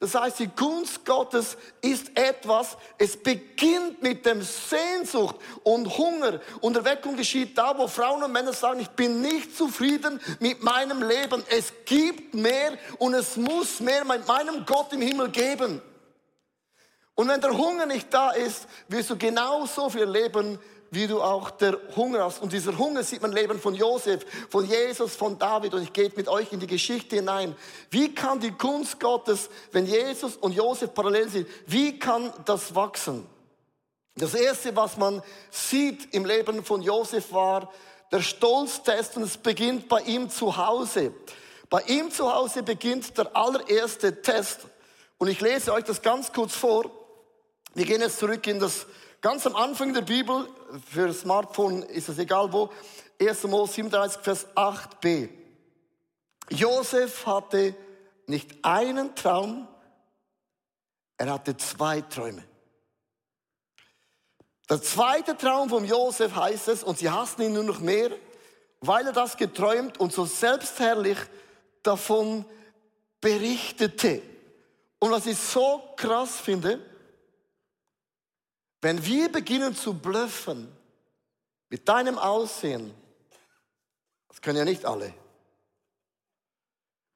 Das 0.00 0.14
heißt, 0.14 0.38
die 0.38 0.46
Gunst 0.46 1.04
Gottes 1.04 1.56
ist 1.80 2.16
etwas, 2.16 2.76
es 2.98 3.20
beginnt 3.20 4.00
mit 4.00 4.24
dem 4.24 4.42
Sehnsucht 4.42 5.36
und 5.64 5.98
Hunger. 5.98 6.40
Und 6.60 6.76
Erweckung 6.76 7.16
geschieht 7.16 7.58
da, 7.58 7.76
wo 7.76 7.88
Frauen 7.88 8.22
und 8.22 8.30
Männer 8.30 8.52
sagen, 8.52 8.78
ich 8.78 8.90
bin 8.90 9.20
nicht 9.20 9.56
zufrieden 9.56 10.20
mit 10.38 10.62
meinem 10.62 11.02
Leben. 11.02 11.42
Es 11.50 11.72
gibt 11.84 12.32
mehr 12.32 12.78
und 12.98 13.14
es 13.14 13.36
muss 13.36 13.80
mehr 13.80 14.04
mit 14.04 14.28
meinem 14.28 14.64
Gott 14.64 14.92
im 14.92 15.00
Himmel 15.00 15.30
geben. 15.30 15.82
Und 17.16 17.26
wenn 17.26 17.40
der 17.40 17.58
Hunger 17.58 17.86
nicht 17.86 18.14
da 18.14 18.30
ist, 18.30 18.68
wirst 18.86 19.10
du 19.10 19.18
genauso 19.18 19.90
viel 19.90 20.04
leben, 20.04 20.60
wie 20.90 21.06
du 21.06 21.20
auch 21.20 21.50
der 21.50 21.78
Hunger 21.96 22.24
hast. 22.24 22.40
Und 22.40 22.52
dieser 22.52 22.76
Hunger 22.78 23.02
sieht 23.02 23.22
man 23.22 23.32
im 23.32 23.36
Leben 23.36 23.60
von 23.60 23.74
Josef, 23.74 24.24
von 24.48 24.64
Jesus, 24.64 25.14
von 25.16 25.38
David. 25.38 25.74
Und 25.74 25.82
ich 25.82 25.92
gehe 25.92 26.10
mit 26.16 26.28
euch 26.28 26.52
in 26.52 26.60
die 26.60 26.66
Geschichte 26.66 27.16
hinein. 27.16 27.54
Wie 27.90 28.14
kann 28.14 28.40
die 28.40 28.52
Kunst 28.52 28.98
Gottes, 29.00 29.50
wenn 29.72 29.86
Jesus 29.86 30.36
und 30.36 30.52
Josef 30.52 30.94
parallel 30.94 31.28
sind, 31.28 31.48
wie 31.66 31.98
kann 31.98 32.32
das 32.44 32.74
wachsen? 32.74 33.26
Das 34.16 34.34
erste, 34.34 34.74
was 34.74 34.96
man 34.96 35.22
sieht 35.50 36.12
im 36.14 36.24
Leben 36.24 36.64
von 36.64 36.82
Josef 36.82 37.32
war 37.32 37.72
der 38.10 38.22
Stolztest 38.22 39.16
und 39.16 39.22
es 39.22 39.36
beginnt 39.36 39.88
bei 39.88 40.00
ihm 40.00 40.30
zu 40.30 40.56
Hause. 40.56 41.12
Bei 41.70 41.82
ihm 41.82 42.10
zu 42.10 42.32
Hause 42.32 42.62
beginnt 42.62 43.16
der 43.18 43.36
allererste 43.36 44.22
Test. 44.22 44.60
Und 45.18 45.28
ich 45.28 45.40
lese 45.40 45.72
euch 45.72 45.84
das 45.84 46.00
ganz 46.00 46.32
kurz 46.32 46.54
vor. 46.54 46.90
Wir 47.74 47.84
gehen 47.84 48.00
jetzt 48.00 48.18
zurück 48.18 48.46
in 48.46 48.58
das 48.58 48.86
Ganz 49.20 49.46
am 49.46 49.56
Anfang 49.56 49.92
der 49.92 50.02
Bibel, 50.02 50.48
für 50.88 51.12
Smartphone 51.12 51.82
ist 51.82 52.08
es 52.08 52.18
egal 52.18 52.52
wo, 52.52 52.70
1. 53.20 53.44
Mose 53.44 53.72
37, 53.72 54.22
Vers 54.22 54.46
8b. 54.54 55.28
Josef 56.50 57.26
hatte 57.26 57.74
nicht 58.26 58.64
einen 58.64 59.16
Traum, 59.16 59.66
er 61.16 61.32
hatte 61.32 61.56
zwei 61.56 62.00
Träume. 62.02 62.44
Der 64.70 64.80
zweite 64.82 65.36
Traum 65.36 65.68
von 65.68 65.84
Josef 65.84 66.36
heißt 66.36 66.68
es, 66.68 66.84
und 66.84 66.98
sie 66.98 67.10
hassen 67.10 67.42
ihn 67.42 67.54
nur 67.54 67.64
noch 67.64 67.80
mehr, 67.80 68.10
weil 68.80 69.04
er 69.04 69.12
das 69.12 69.36
geträumt 69.36 69.98
und 69.98 70.12
so 70.12 70.26
selbstherrlich 70.26 71.18
davon 71.82 72.44
berichtete. 73.20 74.22
Und 75.00 75.10
was 75.10 75.26
ich 75.26 75.38
so 75.38 75.82
krass 75.96 76.38
finde, 76.38 76.80
wenn 78.80 79.04
wir 79.04 79.30
beginnen 79.30 79.74
zu 79.74 79.94
blöffen 79.94 80.72
mit 81.68 81.88
deinem 81.88 82.18
Aussehen, 82.18 82.94
Das 84.28 84.40
können 84.40 84.58
ja 84.58 84.64
nicht 84.64 84.84
alle. 84.84 85.12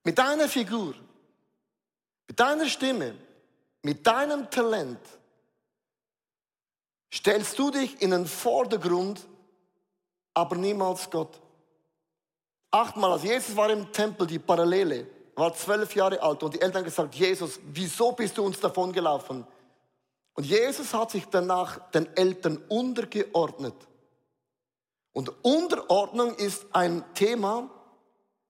Mit 0.03 0.19
deiner 0.19 0.49
Figur, 0.49 0.95
mit 2.27 2.41
deiner 2.41 2.67
Stimme, 2.67 3.15
mit 3.83 4.05
deinem 4.05 4.51
Talent 4.51 4.99
stellst 7.13 7.57
du 7.59 7.71
dich 7.71 8.03
in 8.03 8.11
den 8.11 8.27
Vordergrund, 8.27 9.25
aber 10.35 10.57
niemals 10.57 11.09
Gott. 11.11 11.41
Achtmal, 12.73 13.13
als 13.13 13.23
Jesus 13.23 13.55
war 13.55 13.71
im 13.71 13.93
Tempel, 13.93 14.27
die 14.27 14.39
Parallele, 14.39 15.07
war 15.37 15.55
zwölf 15.55 15.95
Jahre 15.95 16.21
alt 16.21 16.43
und 16.43 16.55
die 16.55 16.61
Eltern 16.61 16.83
gesagt, 16.83 17.15
Jesus, 17.15 17.61
wieso 17.65 18.13
bist 18.13 18.37
du 18.37 18.45
uns 18.45 18.59
davon 18.59 18.93
gelaufen? 18.93 19.47
Und 20.35 20.45
Jesus 20.45 20.95
hat 20.95 21.11
sich 21.11 21.27
danach 21.27 21.91
den 21.91 22.15
Eltern 22.17 22.59
untergeordnet. 22.69 23.75
Und 25.13 25.45
Unterordnung 25.45 26.35
ist 26.37 26.67
ein 26.73 27.05
Thema, 27.15 27.71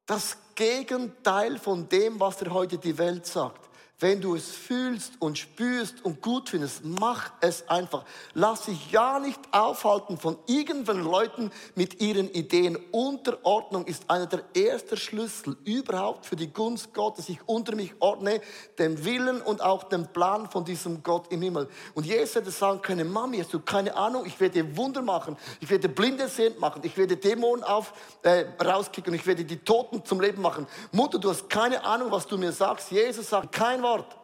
das 0.06 0.36
Gegenteil 0.54 1.58
von 1.58 1.88
dem, 1.88 2.20
was 2.20 2.36
dir 2.36 2.52
heute 2.52 2.78
die 2.78 2.98
Welt 2.98 3.26
sagt. 3.26 3.68
Wenn 4.02 4.20
du 4.20 4.34
es 4.34 4.50
fühlst 4.50 5.12
und 5.20 5.38
spürst 5.38 6.04
und 6.04 6.20
gut 6.20 6.48
findest, 6.48 6.84
mach 6.84 7.30
es 7.40 7.68
einfach. 7.68 8.04
Lass 8.34 8.64
dich 8.64 8.90
ja 8.90 9.20
nicht 9.20 9.38
aufhalten 9.52 10.18
von 10.18 10.36
irgendwelchen 10.48 11.04
Leuten 11.04 11.52
mit 11.76 12.00
ihren 12.00 12.28
Ideen. 12.28 12.76
Unterordnung 12.90 13.84
ist 13.84 14.10
einer 14.10 14.26
der 14.26 14.42
ersten 14.56 14.96
Schlüssel 14.96 15.56
überhaupt 15.64 16.26
für 16.26 16.34
die 16.34 16.52
Gunst 16.52 16.92
Gottes. 16.92 17.28
Ich 17.28 17.38
unter 17.46 17.76
mich 17.76 17.94
ordne 18.00 18.40
den 18.76 19.04
Willen 19.04 19.40
und 19.40 19.62
auch 19.62 19.84
den 19.84 20.08
Plan 20.08 20.50
von 20.50 20.64
diesem 20.64 21.04
Gott 21.04 21.30
im 21.30 21.40
Himmel. 21.40 21.68
Und 21.94 22.04
Jesus 22.04 22.34
hätte 22.34 22.50
sagen 22.50 22.82
können, 22.82 23.08
Mami, 23.08 23.38
hast 23.38 23.54
du 23.54 23.60
keine 23.60 23.94
Ahnung, 23.94 24.26
ich 24.26 24.40
werde 24.40 24.76
Wunder 24.76 25.02
machen, 25.02 25.36
ich 25.60 25.70
werde 25.70 25.88
Blinde 25.88 26.26
sehend 26.26 26.58
machen, 26.58 26.82
ich 26.84 26.96
werde 26.96 27.16
Dämonen 27.16 27.62
auf, 27.62 27.92
äh, 28.24 28.46
rauskicken, 28.60 29.14
ich 29.14 29.28
werde 29.28 29.44
die 29.44 29.58
Toten 29.58 30.04
zum 30.04 30.20
Leben 30.20 30.42
machen. 30.42 30.66
Mutter, 30.90 31.20
du 31.20 31.30
hast 31.30 31.48
keine 31.48 31.84
Ahnung, 31.84 32.10
was 32.10 32.26
du 32.26 32.36
mir 32.36 32.50
sagst. 32.50 32.90
Jesus 32.90 33.28
sagt 33.28 33.52
kein 33.52 33.80
Wort 33.80 33.91
Wort. 33.92 34.16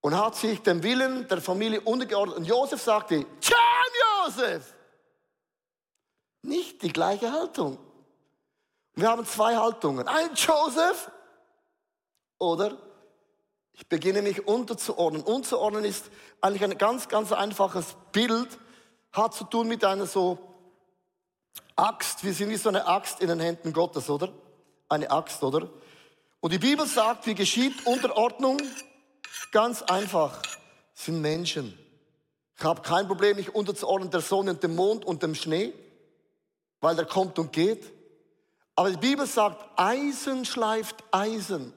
Und 0.00 0.16
hat 0.16 0.36
sich 0.36 0.60
dem 0.60 0.82
Willen 0.82 1.26
der 1.28 1.40
Familie 1.40 1.80
untergeordnet. 1.80 2.36
Und 2.36 2.44
Josef 2.44 2.82
sagte, 2.82 3.26
John 3.40 4.26
Josef! 4.26 4.74
Nicht 6.42 6.82
die 6.82 6.92
gleiche 6.92 7.32
Haltung. 7.32 7.78
Wir 8.94 9.08
haben 9.08 9.24
zwei 9.24 9.56
Haltungen. 9.56 10.06
Ein 10.06 10.34
Joseph 10.34 11.10
oder 12.38 12.76
ich 13.72 13.88
beginne 13.88 14.22
mich 14.22 14.46
unterzuordnen. 14.46 15.22
Unterzuordnen 15.22 15.84
ist 15.84 16.10
eigentlich 16.40 16.62
ein 16.62 16.78
ganz, 16.78 17.08
ganz 17.08 17.32
einfaches 17.32 17.96
Bild, 18.12 18.58
hat 19.10 19.34
zu 19.34 19.44
tun 19.44 19.66
mit 19.66 19.84
einer 19.84 20.06
so 20.06 20.38
Axt. 21.74 22.22
Wir 22.22 22.34
sind 22.34 22.50
wie 22.50 22.56
so 22.56 22.68
eine 22.68 22.86
Axt 22.86 23.20
in 23.20 23.28
den 23.28 23.40
Händen 23.40 23.72
Gottes, 23.72 24.10
oder? 24.10 24.32
Eine 24.88 25.10
Axt, 25.10 25.42
oder? 25.42 25.68
Und 26.44 26.52
die 26.52 26.58
Bibel 26.58 26.86
sagt, 26.86 27.26
wie 27.26 27.34
geschieht 27.34 27.86
Unterordnung? 27.86 28.60
Ganz 29.50 29.80
einfach, 29.80 30.42
sind 30.92 31.22
Menschen. 31.22 31.72
Ich 32.58 32.62
habe 32.62 32.82
kein 32.82 33.08
Problem, 33.08 33.36
mich 33.36 33.54
unterzuordnen 33.54 34.10
der 34.10 34.20
Sonne 34.20 34.50
und 34.50 34.62
dem 34.62 34.76
Mond 34.76 35.06
und 35.06 35.22
dem 35.22 35.34
Schnee, 35.34 35.72
weil 36.82 36.96
der 36.96 37.06
kommt 37.06 37.38
und 37.38 37.50
geht. 37.50 37.90
Aber 38.76 38.90
die 38.90 38.98
Bibel 38.98 39.26
sagt, 39.26 39.64
Eisen 39.80 40.44
schleift 40.44 40.96
Eisen. 41.12 41.72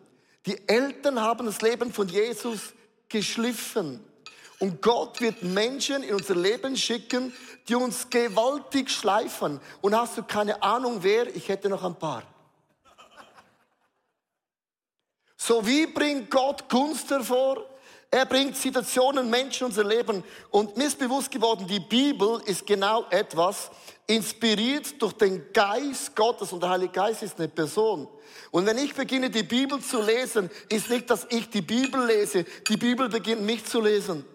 Die 0.46 0.68
Eltern 0.68 1.22
haben 1.22 1.46
das 1.46 1.62
Leben 1.62 1.94
von 1.94 2.10
Jesus 2.10 2.74
geschliffen. 3.08 4.04
Und 4.60 4.82
Gott 4.82 5.22
wird 5.22 5.44
Menschen 5.44 6.04
in 6.04 6.14
unser 6.14 6.36
Leben 6.36 6.76
schicken, 6.76 7.32
die 7.70 7.76
uns 7.76 8.10
gewaltig 8.10 8.90
schleifen. 8.90 9.62
Und 9.80 9.96
hast 9.96 10.18
du 10.18 10.24
keine 10.24 10.62
Ahnung 10.62 11.04
wer? 11.04 11.34
Ich 11.38 11.48
hätte 11.48 11.70
noch 11.70 11.86
ein 11.86 11.96
paar. 11.96 12.24
So 15.48 15.66
wie 15.66 15.88
bringt 15.88 16.30
Gott 16.30 16.68
Gunst 16.68 17.10
hervor? 17.10 17.64
Er 18.12 18.26
bringt 18.26 18.58
Situationen, 18.58 19.30
Menschen 19.30 19.68
unser 19.68 19.86
Leben. 19.86 20.22
Und 20.50 20.76
mir 20.76 20.88
ist 20.88 21.00
bewusst 21.00 21.32
geworden, 21.32 21.66
die 21.66 21.80
Bibel 21.80 22.42
ist 22.46 22.68
genau 22.68 23.06
etwas, 23.12 23.72
inspiriert 24.08 25.02
durch 25.02 25.14
den 25.14 25.54
Geist 25.54 26.14
Gottes. 26.18 26.52
Und 26.52 26.64
der 26.64 26.72
Heilige 26.72 26.92
Geist 26.92 27.24
ist 27.24 27.40
eine 27.40 27.48
Person. 27.48 28.10
Und 28.52 28.66
wenn 28.66 28.78
ich 28.78 28.94
beginne, 28.94 29.30
die 29.30 29.44
Bibel 29.44 29.80
zu 29.80 30.02
lesen, 30.02 30.50
ist 30.68 30.90
nicht, 30.90 31.10
dass 31.10 31.26
ich 31.30 31.50
die 31.50 31.62
Bibel 31.62 32.06
lese. 32.06 32.44
Die 32.68 32.76
Bibel 32.76 33.08
beginnt 33.08 33.44
mich 33.44 33.64
zu 33.64 33.80
lesen. 33.80 34.26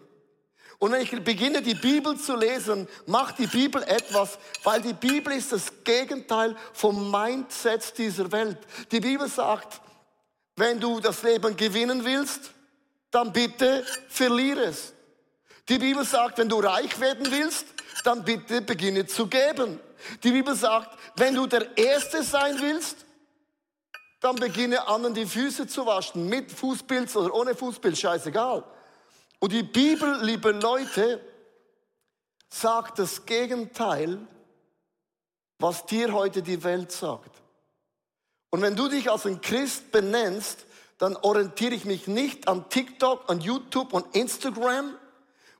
Und 0.78 0.92
wenn 0.92 1.02
ich 1.02 1.10
beginne, 1.22 1.60
die 1.60 1.74
Bibel 1.74 2.16
zu 2.16 2.36
lesen, 2.36 2.88
macht 3.04 3.38
die 3.38 3.46
Bibel 3.46 3.82
etwas, 3.82 4.38
weil 4.64 4.80
die 4.80 4.94
Bibel 4.94 5.34
ist 5.34 5.52
das 5.52 5.70
Gegenteil 5.84 6.56
vom 6.72 7.10
Mindset 7.10 7.98
dieser 7.98 8.32
Welt. 8.32 8.56
Die 8.90 9.00
Bibel 9.00 9.28
sagt, 9.28 9.81
wenn 10.56 10.80
du 10.80 11.00
das 11.00 11.22
Leben 11.22 11.56
gewinnen 11.56 12.04
willst, 12.04 12.50
dann 13.10 13.32
bitte 13.32 13.84
verliere 14.08 14.64
es. 14.64 14.92
Die 15.68 15.78
Bibel 15.78 16.04
sagt, 16.04 16.38
wenn 16.38 16.48
du 16.48 16.58
reich 16.60 16.98
werden 17.00 17.30
willst, 17.30 17.66
dann 18.04 18.24
bitte 18.24 18.62
beginne 18.62 19.06
zu 19.06 19.26
geben. 19.26 19.80
Die 20.22 20.32
Bibel 20.32 20.54
sagt, 20.54 20.98
wenn 21.16 21.34
du 21.34 21.46
der 21.46 21.76
Erste 21.76 22.22
sein 22.22 22.58
willst, 22.60 22.96
dann 24.20 24.36
beginne 24.36 24.86
anderen 24.86 25.14
die 25.14 25.26
Füße 25.26 25.66
zu 25.66 25.84
waschen, 25.84 26.28
mit 26.28 26.50
Fußpilz 26.50 27.16
oder 27.16 27.34
ohne 27.34 27.54
Fußpilz, 27.54 27.98
scheißegal. 27.98 28.64
Und 29.40 29.52
die 29.52 29.64
Bibel, 29.64 30.22
liebe 30.22 30.52
Leute, 30.52 31.20
sagt 32.48 32.98
das 32.98 33.24
Gegenteil, 33.26 34.18
was 35.58 35.86
dir 35.86 36.12
heute 36.12 36.42
die 36.42 36.62
Welt 36.62 36.92
sagt. 36.92 37.41
Und 38.52 38.60
wenn 38.60 38.76
du 38.76 38.86
dich 38.88 39.10
als 39.10 39.24
ein 39.24 39.40
Christ 39.40 39.90
benennst, 39.92 40.66
dann 40.98 41.16
orientiere 41.16 41.74
ich 41.74 41.86
mich 41.86 42.06
nicht 42.06 42.48
an 42.48 42.68
TikTok, 42.68 43.24
an 43.30 43.40
YouTube 43.40 43.94
und 43.94 44.14
Instagram 44.14 44.94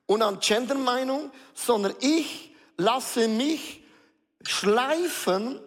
und 0.05 0.21
an 0.21 0.39
Gendermeinung, 0.39 1.31
sondern 1.55 1.95
ich 2.01 2.53
lasse 2.77 3.27
mich 3.27 3.83
schleifen 4.43 5.59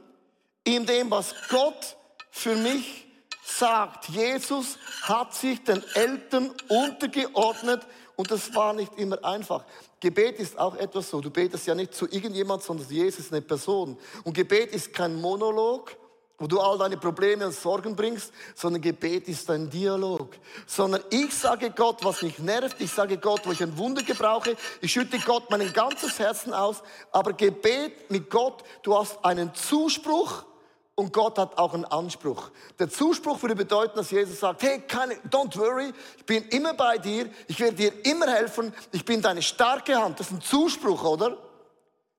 in 0.62 0.86
dem, 0.86 1.10
was 1.10 1.34
Gott 1.48 1.96
für 2.30 2.54
mich 2.54 3.08
sagt. 3.44 4.08
Jesus 4.08 4.78
hat 5.02 5.34
sich 5.34 5.64
den 5.64 5.82
Eltern 5.94 6.52
untergeordnet 6.68 7.84
und 8.14 8.30
das 8.30 8.54
war 8.54 8.72
nicht 8.72 8.96
immer 8.98 9.24
einfach. 9.24 9.64
Gebet 9.98 10.38
ist 10.38 10.56
auch 10.56 10.76
etwas 10.76 11.10
so. 11.10 11.20
Du 11.20 11.30
betest 11.30 11.66
ja 11.66 11.74
nicht 11.74 11.92
zu 11.92 12.06
irgendjemand, 12.06 12.62
sondern 12.62 12.88
Jesus 12.88 13.18
ist 13.26 13.32
eine 13.32 13.42
Person. 13.42 13.98
Und 14.22 14.32
Gebet 14.32 14.70
ist 14.72 14.92
kein 14.92 15.20
Monolog, 15.20 15.96
wo 16.38 16.46
du 16.46 16.60
all 16.60 16.78
deine 16.78 16.96
Probleme 16.96 17.46
und 17.46 17.52
Sorgen 17.52 17.96
bringst, 17.96 18.32
sondern 18.54 18.82
Gebet 18.82 19.28
ist 19.28 19.50
ein 19.50 19.70
Dialog. 19.70 20.36
Sondern 20.66 21.02
ich 21.10 21.34
sage 21.34 21.70
Gott, 21.70 22.04
was 22.04 22.22
mich 22.22 22.38
nervt, 22.38 22.80
ich 22.80 22.92
sage 22.92 23.16
Gott, 23.16 23.42
wo 23.44 23.52
ich 23.52 23.62
ein 23.62 23.76
Wunder 23.78 24.02
gebrauche, 24.02 24.56
ich 24.80 24.92
schütte 24.92 25.18
Gott 25.18 25.50
mein 25.50 25.72
ganzes 25.72 26.18
Herzen 26.18 26.52
aus, 26.52 26.82
aber 27.10 27.32
Gebet 27.32 28.10
mit 28.10 28.28
Gott, 28.28 28.64
du 28.82 28.96
hast 28.98 29.24
einen 29.24 29.54
Zuspruch 29.54 30.44
und 30.94 31.12
Gott 31.12 31.38
hat 31.38 31.58
auch 31.58 31.74
einen 31.74 31.84
Anspruch. 31.84 32.50
Der 32.78 32.88
Zuspruch 32.88 33.40
würde 33.42 33.54
bedeuten, 33.54 33.96
dass 33.96 34.10
Jesus 34.10 34.40
sagt, 34.40 34.62
hey, 34.62 34.80
keine, 34.80 35.14
don't 35.30 35.56
worry, 35.56 35.92
ich 36.16 36.24
bin 36.24 36.44
immer 36.48 36.74
bei 36.74 36.98
dir, 36.98 37.28
ich 37.48 37.60
werde 37.60 37.76
dir 37.76 38.06
immer 38.06 38.26
helfen, 38.28 38.74
ich 38.92 39.04
bin 39.04 39.22
deine 39.22 39.42
starke 39.42 39.96
Hand. 39.96 40.20
Das 40.20 40.28
ist 40.28 40.32
ein 40.32 40.40
Zuspruch, 40.40 41.04
oder? 41.04 41.36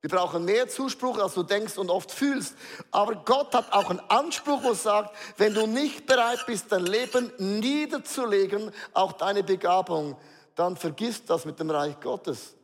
Wir 0.02 0.10
brauchen 0.12 0.46
mehr 0.46 0.68
Zuspruch, 0.68 1.18
als 1.18 1.34
du 1.34 1.44
denkst 1.44 1.78
und 1.78 1.90
oft 1.90 2.12
fühlst. 2.12 2.56
Aber 2.92 3.16
Gott 3.16 3.54
hat 3.54 3.72
auch 3.74 3.90
einen 3.90 4.00
Anspruch, 4.10 4.64
er 4.64 4.76
sagt, 4.76 5.16
wenn 5.38 5.54
du 5.54 5.66
nicht 5.66 6.06
bereit 6.06 6.46
bist, 6.46 6.72
dein 6.72 6.86
Leben 6.86 7.32
niederzulegen, 7.38 8.72
auch 8.94 9.14
deine 9.14 9.44
Begabung, 9.44 10.16
dann 10.56 10.78
vergiss 10.78 11.26
das 11.26 11.46
mit 11.46 11.60
dem 11.60 11.72
Reich 11.72 12.00
Gottes. 12.00 12.56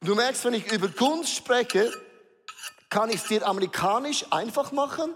Du 0.00 0.14
merkst, 0.14 0.44
wenn 0.44 0.54
ich 0.54 0.70
über 0.70 0.88
Gunst 0.88 1.34
spreche, 1.34 1.90
kann 2.90 3.10
ich 3.10 3.16
es 3.16 3.24
dir 3.24 3.46
amerikanisch 3.46 4.24
einfach 4.30 4.72
machen 4.72 5.14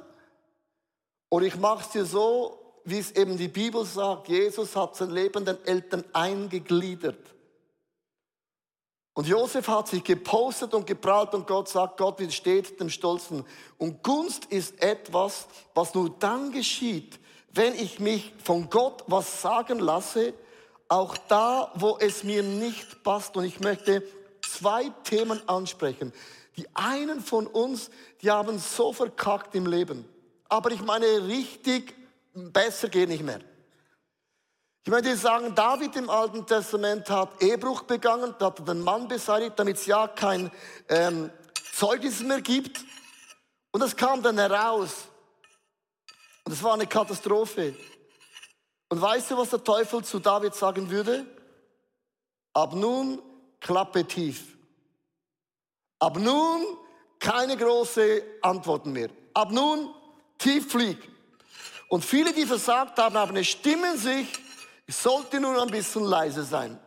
oder 1.30 1.46
ich 1.46 1.56
mache 1.56 1.82
es 1.82 1.90
dir 1.90 2.04
so, 2.04 2.58
wie 2.84 2.98
es 2.98 3.12
eben 3.12 3.38
die 3.38 3.48
Bibel 3.48 3.84
sagt. 3.84 4.28
Jesus 4.28 4.74
hat 4.74 4.96
sein 4.96 5.10
Leben 5.10 5.44
den 5.44 5.64
Eltern 5.64 6.04
eingegliedert. 6.12 7.32
Und 9.14 9.26
Josef 9.26 9.68
hat 9.68 9.88
sich 9.88 10.02
gepostet 10.02 10.72
und 10.72 10.86
geprahlt 10.86 11.34
und 11.34 11.46
Gott 11.46 11.68
sagt, 11.68 11.98
Gott 11.98 12.18
widersteht 12.18 12.80
dem 12.80 12.88
Stolzen. 12.88 13.44
Und 13.76 14.02
Gunst 14.02 14.46
ist 14.46 14.82
etwas, 14.82 15.46
was 15.74 15.94
nur 15.94 16.10
dann 16.18 16.50
geschieht, 16.50 17.20
wenn 17.52 17.74
ich 17.74 18.00
mich 18.00 18.32
von 18.42 18.70
Gott 18.70 19.04
was 19.06 19.42
sagen 19.42 19.78
lasse, 19.78 20.32
auch 20.88 21.16
da, 21.28 21.70
wo 21.74 21.98
es 21.98 22.24
mir 22.24 22.42
nicht 22.42 23.02
passt. 23.02 23.36
Und 23.36 23.44
ich 23.44 23.60
möchte 23.60 24.02
zwei 24.46 24.90
Themen 25.04 25.46
ansprechen. 25.46 26.12
Die 26.56 26.66
einen 26.74 27.20
von 27.20 27.46
uns, 27.46 27.90
die 28.22 28.30
haben 28.30 28.58
so 28.58 28.92
verkackt 28.92 29.54
im 29.54 29.66
Leben. 29.66 30.08
Aber 30.48 30.70
ich 30.70 30.82
meine, 30.82 31.06
richtig 31.26 31.94
besser 32.34 32.88
geht 32.88 33.08
nicht 33.08 33.22
mehr. 33.22 33.40
Ich 34.84 34.90
möchte 34.90 35.16
sagen, 35.16 35.54
David 35.54 35.94
im 35.94 36.10
Alten 36.10 36.44
Testament 36.44 37.08
hat 37.08 37.40
Ehebruch 37.40 37.82
begangen, 37.82 38.34
hat 38.40 38.66
den 38.66 38.80
Mann 38.80 39.06
beseitigt, 39.06 39.56
damit 39.56 39.76
es 39.76 39.86
ja 39.86 40.08
kein 40.08 40.50
ähm, 40.88 41.30
Zeugnis 41.72 42.20
mehr 42.20 42.40
gibt. 42.40 42.84
Und 43.70 43.80
das 43.80 43.94
kam 43.94 44.22
dann 44.22 44.38
heraus. 44.38 45.06
Und 46.44 46.52
es 46.52 46.60
war 46.64 46.74
eine 46.74 46.88
Katastrophe. 46.88 47.76
Und 48.88 49.00
weißt 49.00 49.30
du, 49.30 49.36
was 49.36 49.50
der 49.50 49.62
Teufel 49.62 50.02
zu 50.02 50.18
David 50.18 50.56
sagen 50.56 50.90
würde? 50.90 51.26
Ab 52.52 52.74
nun 52.74 53.22
Klappe 53.60 54.04
tief. 54.04 54.56
Ab 56.00 56.18
nun 56.18 56.66
keine 57.20 57.56
große 57.56 58.20
Antworten 58.42 58.92
mehr. 58.92 59.10
Ab 59.32 59.52
nun 59.52 59.94
tief 60.38 60.72
flieg. 60.72 60.98
Und 61.86 62.04
viele, 62.04 62.32
die 62.32 62.46
versagt 62.46 62.98
haben, 62.98 63.16
haben 63.16 63.30
eine 63.30 63.44
Stimme 63.44 63.92
in 63.92 63.98
sich, 63.98 64.41
ich 64.92 64.98
sollte 64.98 65.40
nur 65.40 65.62
ein 65.62 65.70
bisschen 65.70 66.04
leise 66.04 66.44
sein. 66.44 66.78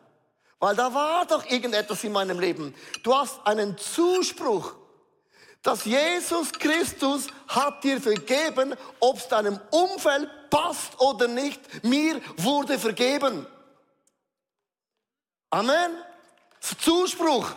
Weil 0.59 0.75
da 0.75 0.93
war 0.93 1.25
doch 1.25 1.43
irgendetwas 1.50 2.03
in 2.03 2.12
meinem 2.12 2.39
Leben. 2.39 2.75
Du 3.01 3.15
hast 3.15 3.39
einen 3.47 3.75
Zuspruch, 3.79 4.75
dass 5.63 5.85
Jesus 5.85 6.51
Christus 6.51 7.25
hat 7.47 7.83
dir 7.83 8.00
vergeben, 8.00 8.75
ob 9.00 9.17
es 9.17 9.27
deinem 9.27 9.59
Umfeld 9.71 10.29
passt 10.51 11.01
oder 11.01 11.27
nicht. 11.27 11.83
Mir 11.83 12.21
wurde 12.38 12.77
vergeben. 12.77 13.47
Amen. 15.50 15.97
Zuspruch. 16.59 17.55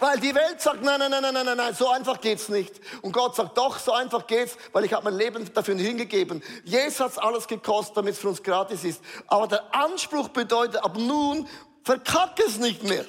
Weil 0.00 0.18
die 0.18 0.34
Welt 0.34 0.60
sagt, 0.60 0.82
nein, 0.82 0.98
nein, 0.98 1.10
nein, 1.10 1.22
nein, 1.22 1.44
nein, 1.44 1.56
nein, 1.56 1.74
so 1.74 1.88
einfach 1.90 2.20
geht's 2.20 2.48
nicht. 2.48 2.80
Und 3.02 3.12
Gott 3.12 3.36
sagt, 3.36 3.56
doch, 3.56 3.78
so 3.78 3.92
einfach 3.92 4.26
geht's, 4.26 4.56
weil 4.72 4.84
ich 4.84 4.92
habe 4.94 5.04
mein 5.04 5.14
Leben 5.14 5.52
dafür 5.52 5.76
hingegeben. 5.76 6.42
Jesus 6.64 7.00
hat's 7.00 7.18
alles 7.18 7.46
gekostet, 7.46 7.98
damit 7.98 8.14
es 8.14 8.20
für 8.20 8.28
uns 8.28 8.42
gratis 8.42 8.82
ist. 8.82 9.02
Aber 9.26 9.46
der 9.46 9.74
Anspruch 9.74 10.30
bedeutet, 10.30 10.82
ab 10.82 10.96
nun 10.96 11.46
verkack 11.84 12.40
es 12.44 12.58
nicht 12.58 12.82
mehr. 12.82 13.04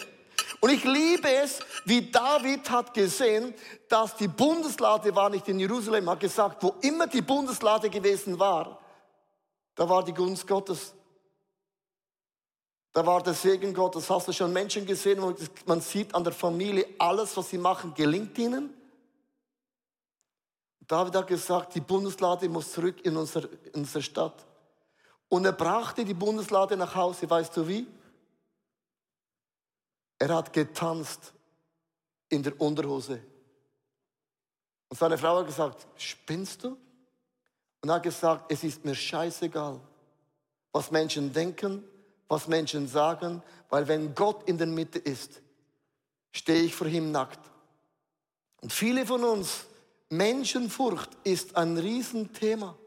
Und 0.59 0.69
ich 0.69 0.83
liebe 0.83 1.31
es, 1.33 1.59
wie 1.85 2.11
David 2.11 2.69
hat 2.69 2.93
gesehen, 2.93 3.53
dass 3.89 4.15
die 4.17 4.27
Bundeslade 4.27 5.15
war 5.15 5.29
nicht 5.29 5.47
in 5.47 5.59
Jerusalem, 5.59 6.09
hat 6.09 6.19
gesagt, 6.19 6.61
wo 6.61 6.75
immer 6.81 7.07
die 7.07 7.21
Bundeslade 7.21 7.89
gewesen 7.89 8.37
war, 8.37 8.79
da 9.75 9.89
war 9.89 10.03
die 10.03 10.13
Gunst 10.13 10.45
Gottes. 10.45 10.93
Da 12.93 13.05
war 13.05 13.23
der 13.23 13.33
Segen 13.33 13.73
Gottes. 13.73 14.09
Hast 14.09 14.27
du 14.27 14.33
schon 14.33 14.51
Menschen 14.51 14.85
gesehen, 14.85 15.21
wo 15.21 15.33
man 15.65 15.79
sieht 15.81 16.13
an 16.13 16.23
der 16.23 16.33
Familie, 16.33 16.85
alles, 16.97 17.35
was 17.37 17.49
sie 17.49 17.57
machen, 17.57 17.93
gelingt 17.93 18.37
ihnen? 18.37 18.73
David 20.87 21.15
hat 21.15 21.27
gesagt, 21.27 21.73
die 21.75 21.79
Bundeslade 21.79 22.49
muss 22.49 22.73
zurück 22.73 23.05
in 23.05 23.15
unsere, 23.15 23.47
in 23.47 23.81
unsere 23.81 24.01
Stadt. 24.01 24.45
Und 25.29 25.45
er 25.45 25.53
brachte 25.53 26.03
die 26.03 26.13
Bundeslade 26.13 26.75
nach 26.75 26.93
Hause. 26.93 27.29
Weißt 27.29 27.55
du 27.55 27.65
wie? 27.65 27.87
Er 30.19 30.35
hat 30.35 30.51
getanzt 30.51 31.33
in 32.27 32.43
der 32.43 32.59
Unterhose. 32.59 33.23
Und 34.89 34.97
seine 34.97 35.17
Frau 35.17 35.37
hat 35.39 35.45
gesagt, 35.45 35.87
spinnst 35.95 36.65
du? 36.65 36.77
Und 37.81 37.89
er 37.89 37.95
hat 37.95 38.03
gesagt, 38.03 38.51
es 38.51 38.61
ist 38.65 38.83
mir 38.83 38.93
scheißegal, 38.93 39.79
was 40.73 40.91
Menschen 40.91 41.31
denken, 41.31 41.83
was 42.31 42.47
Menschen 42.47 42.87
sagen, 42.87 43.43
weil 43.69 43.89
wenn 43.89 44.15
Gott 44.15 44.47
in 44.47 44.57
der 44.57 44.65
Mitte 44.65 44.99
ist, 44.99 45.41
stehe 46.31 46.61
ich 46.61 46.73
vor 46.73 46.87
ihm 46.87 47.11
nackt. 47.11 47.41
Und 48.61 48.71
viele 48.71 49.05
von 49.05 49.21
uns, 49.25 49.65
Menschenfurcht 50.07 51.09
ist 51.25 51.57
ein 51.57 51.77
Riesenthema. 51.77 52.77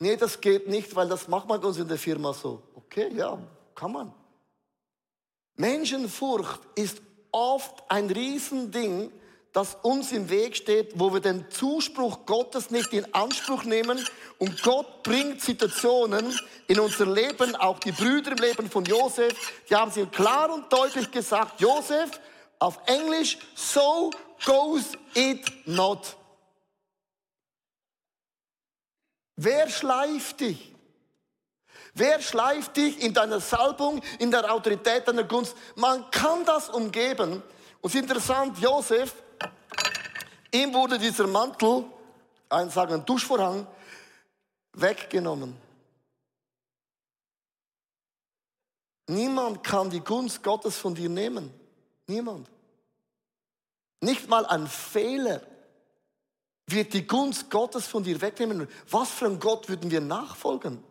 Nee, 0.00 0.16
das 0.16 0.40
geht 0.40 0.66
nicht, 0.66 0.96
weil 0.96 1.08
das 1.08 1.28
macht 1.28 1.46
man 1.46 1.62
uns 1.62 1.78
in 1.78 1.86
der 1.86 1.98
Firma 1.98 2.32
so. 2.34 2.64
Okay, 2.74 3.14
ja, 3.14 3.38
kann 3.76 3.92
man. 3.92 4.12
Menschenfurcht 5.54 6.60
ist 6.74 7.00
oft 7.30 7.88
ein 7.88 8.10
Riesending, 8.10 9.12
das 9.52 9.76
uns 9.82 10.12
im 10.12 10.30
Weg 10.30 10.56
steht, 10.56 10.98
wo 10.98 11.12
wir 11.12 11.20
den 11.20 11.50
Zuspruch 11.50 12.24
Gottes 12.24 12.70
nicht 12.70 12.92
in 12.92 13.12
Anspruch 13.14 13.64
nehmen 13.64 14.04
und 14.38 14.62
Gott 14.62 15.02
bringt 15.02 15.42
Situationen 15.42 16.38
in 16.68 16.78
unser 16.78 17.06
Leben, 17.06 17.56
auch 17.56 17.80
die 17.80 17.92
Brüder 17.92 18.32
im 18.32 18.38
Leben 18.38 18.70
von 18.70 18.84
Josef, 18.84 19.34
die 19.68 19.74
haben 19.74 19.90
sie 19.90 20.06
klar 20.06 20.52
und 20.52 20.72
deutlich 20.72 21.10
gesagt, 21.10 21.60
Josef, 21.60 22.20
auf 22.60 22.78
Englisch, 22.86 23.38
so 23.54 24.10
goes 24.44 24.92
it 25.14 25.66
not. 25.66 26.16
Wer 29.36 29.68
schleift 29.68 30.40
dich? 30.40 30.74
Wer 31.94 32.20
schleift 32.20 32.76
dich 32.76 33.02
in 33.02 33.14
deiner 33.14 33.40
Salbung, 33.40 34.00
in 34.18 34.30
der 34.30 34.52
Autorität 34.52 35.08
deiner 35.08 35.24
Gunst? 35.24 35.56
Man 35.74 36.08
kann 36.10 36.44
das 36.44 36.68
umgeben. 36.68 37.42
Und 37.80 37.88
es 37.88 37.94
ist 37.94 38.02
interessant, 38.02 38.58
Josef, 38.58 39.14
Ihm 40.52 40.74
wurde 40.74 40.98
dieser 40.98 41.26
Mantel, 41.26 41.84
ein 42.48 42.70
sagen 42.70 42.94
ein 42.94 43.04
Duschvorhang, 43.04 43.66
weggenommen. 44.72 45.56
Niemand 49.08 49.64
kann 49.64 49.90
die 49.90 50.00
Gunst 50.00 50.42
Gottes 50.42 50.76
von 50.76 50.94
dir 50.94 51.08
nehmen. 51.08 51.52
Niemand. 52.06 52.48
Nicht 54.00 54.28
mal 54.28 54.46
ein 54.46 54.66
Fehler 54.66 55.42
wird 56.66 56.92
die 56.92 57.06
Gunst 57.06 57.50
Gottes 57.50 57.86
von 57.86 58.02
dir 58.02 58.20
wegnehmen. 58.20 58.68
Was 58.88 59.10
für 59.10 59.26
ein 59.26 59.40
Gott 59.40 59.68
würden 59.68 59.90
wir 59.90 60.00
nachfolgen? 60.00 60.82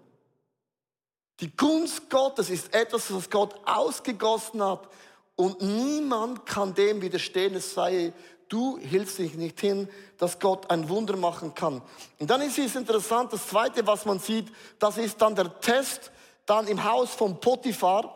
Die 1.39 1.55
Gunst 1.55 2.09
Gottes 2.09 2.49
ist 2.49 2.73
etwas, 2.73 3.13
was 3.13 3.29
Gott 3.29 3.55
ausgegossen 3.65 4.61
hat 4.61 4.89
und 5.37 5.61
niemand 5.61 6.45
kann 6.45 6.73
dem 6.73 7.01
widerstehen, 7.01 7.55
es 7.55 7.73
sei 7.73 8.11
du 8.49 8.77
hilfst 8.77 9.19
dich 9.19 9.35
nicht 9.35 9.59
hin, 9.59 9.87
dass 10.17 10.39
Gott 10.39 10.69
ein 10.69 10.89
Wunder 10.89 11.15
machen 11.15 11.53
kann. 11.53 11.81
Und 12.19 12.29
dann 12.29 12.41
ist 12.41 12.57
es 12.57 12.75
interessant, 12.75 13.31
das 13.31 13.47
Zweite, 13.47 13.87
was 13.87 14.05
man 14.05 14.19
sieht, 14.19 14.51
das 14.79 14.97
ist 14.97 15.21
dann 15.21 15.35
der 15.35 15.59
Test 15.61 16.11
dann 16.45 16.67
im 16.67 16.83
Haus 16.83 17.11
von 17.11 17.39
Potiphar. 17.39 18.15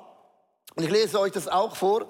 Und 0.76 0.84
ich 0.84 0.90
lese 0.90 1.20
euch 1.20 1.32
das 1.32 1.48
auch 1.48 1.76
vor. 1.76 2.08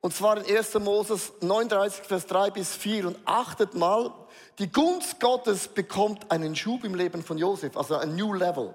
Und 0.00 0.14
zwar 0.14 0.36
in 0.36 0.56
1. 0.56 0.74
Moses 0.74 1.32
39, 1.40 2.04
Vers 2.04 2.26
3 2.26 2.50
bis 2.50 2.76
4. 2.76 3.08
Und 3.08 3.18
achtet 3.24 3.74
mal, 3.74 4.12
die 4.58 4.70
Gunst 4.70 5.18
Gottes 5.18 5.66
bekommt 5.68 6.30
einen 6.30 6.54
Schub 6.54 6.84
im 6.84 6.94
Leben 6.94 7.22
von 7.22 7.38
Josef, 7.38 7.76
also 7.76 7.96
ein 7.96 8.14
New 8.14 8.34
Level. 8.34 8.74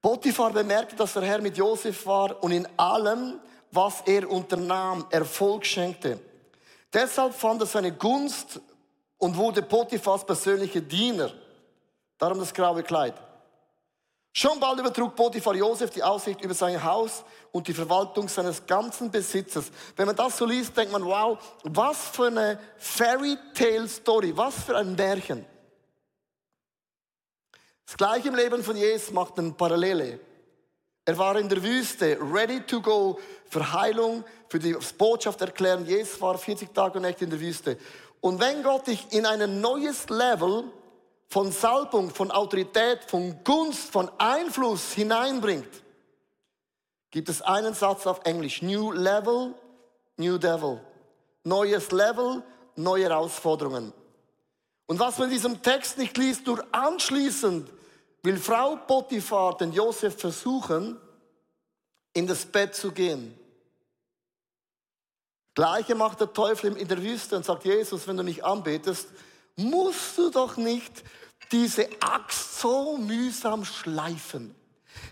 Potiphar 0.00 0.52
bemerkte, 0.52 0.96
dass 0.96 1.14
der 1.14 1.22
Herr 1.22 1.40
mit 1.40 1.56
Josef 1.56 2.06
war 2.06 2.42
und 2.42 2.52
in 2.52 2.66
allem, 2.78 3.40
was 3.70 4.02
er 4.06 4.30
unternahm, 4.30 5.06
Erfolg 5.10 5.66
schenkte. 5.66 6.18
Deshalb 6.92 7.34
fand 7.34 7.60
er 7.62 7.66
seine 7.66 7.92
Gunst 7.92 8.60
und 9.18 9.36
wurde 9.36 9.62
Potiphas 9.62 10.24
persönlicher 10.24 10.80
Diener. 10.80 11.32
Darum 12.16 12.38
das 12.38 12.54
graue 12.54 12.82
Kleid. 12.82 13.14
Schon 14.32 14.60
bald 14.60 14.78
übertrug 14.78 15.16
Potiphar 15.16 15.54
Josef 15.54 15.90
die 15.90 16.02
Aussicht 16.02 16.40
über 16.42 16.54
sein 16.54 16.82
Haus 16.82 17.24
und 17.50 17.66
die 17.66 17.74
Verwaltung 17.74 18.28
seines 18.28 18.64
ganzen 18.66 19.10
Besitzes. 19.10 19.70
Wenn 19.96 20.06
man 20.06 20.16
das 20.16 20.36
so 20.36 20.46
liest, 20.46 20.76
denkt 20.76 20.92
man, 20.92 21.04
wow, 21.04 21.38
was 21.64 22.08
für 22.08 22.26
eine 22.26 22.58
Fairy 22.76 23.36
Tale 23.54 23.88
Story, 23.88 24.36
was 24.36 24.54
für 24.62 24.76
ein 24.76 24.94
Märchen. 24.94 25.44
Das 27.84 27.96
gleiche 27.96 28.28
im 28.28 28.34
Leben 28.34 28.62
von 28.62 28.76
Jesus 28.76 29.10
macht 29.10 29.38
eine 29.38 29.52
Parallele. 29.52 30.20
Er 31.08 31.16
war 31.16 31.38
in 31.38 31.48
der 31.48 31.62
Wüste, 31.62 32.18
ready 32.20 32.60
to 32.60 32.82
go 32.82 33.18
für 33.48 33.72
Heilung, 33.72 34.24
für 34.50 34.58
die 34.58 34.76
Botschaft 34.98 35.40
erklären. 35.40 35.86
Jesus 35.86 36.20
war 36.20 36.36
40 36.36 36.74
Tage 36.74 36.98
und 36.98 37.02
Nächte 37.04 37.24
in 37.24 37.30
der 37.30 37.40
Wüste. 37.40 37.78
Und 38.20 38.38
wenn 38.38 38.62
Gott 38.62 38.88
dich 38.88 39.10
in 39.10 39.24
ein 39.24 39.62
neues 39.62 40.10
Level 40.10 40.64
von 41.26 41.50
Salbung, 41.50 42.10
von 42.10 42.30
Autorität, 42.30 43.04
von 43.06 43.42
Gunst, 43.42 43.90
von 43.90 44.10
Einfluss 44.18 44.92
hineinbringt, 44.92 45.82
gibt 47.10 47.30
es 47.30 47.40
einen 47.40 47.72
Satz 47.72 48.06
auf 48.06 48.20
Englisch. 48.24 48.60
New 48.60 48.92
Level, 48.92 49.54
New 50.18 50.36
Devil. 50.36 50.78
Neues 51.42 51.90
Level, 51.90 52.42
neue 52.76 53.04
Herausforderungen. 53.04 53.94
Und 54.84 55.00
was 55.00 55.16
man 55.16 55.28
in 55.28 55.34
diesem 55.34 55.62
Text 55.62 55.96
nicht 55.96 56.18
liest, 56.18 56.46
nur 56.46 56.62
anschließend 56.70 57.70
will 58.22 58.38
Frau 58.38 58.76
Potiphar 58.76 59.56
den 59.56 59.72
Josef 59.72 60.18
versuchen, 60.18 60.98
in 62.12 62.26
das 62.26 62.44
Bett 62.44 62.74
zu 62.74 62.92
gehen. 62.92 63.38
Gleiche 65.54 65.94
macht 65.94 66.20
der 66.20 66.32
Teufel 66.32 66.76
in 66.76 66.86
der 66.86 67.02
Wüste 67.02 67.36
und 67.36 67.44
sagt, 67.44 67.64
Jesus, 67.64 68.06
wenn 68.06 68.16
du 68.16 68.22
mich 68.22 68.44
anbetest, 68.44 69.08
musst 69.56 70.16
du 70.16 70.30
doch 70.30 70.56
nicht 70.56 71.02
diese 71.50 71.88
Axt 72.00 72.60
so 72.60 72.96
mühsam 72.96 73.64
schleifen. 73.64 74.54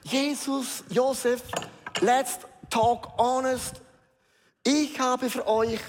Jesus, 0.05 0.85
Josef, 0.89 1.43
let's 2.01 2.39
talk 2.71 3.09
honest. 3.19 3.75
Ich 4.63 4.99
habe 5.01 5.31
für 5.31 5.47
euch 5.47 5.81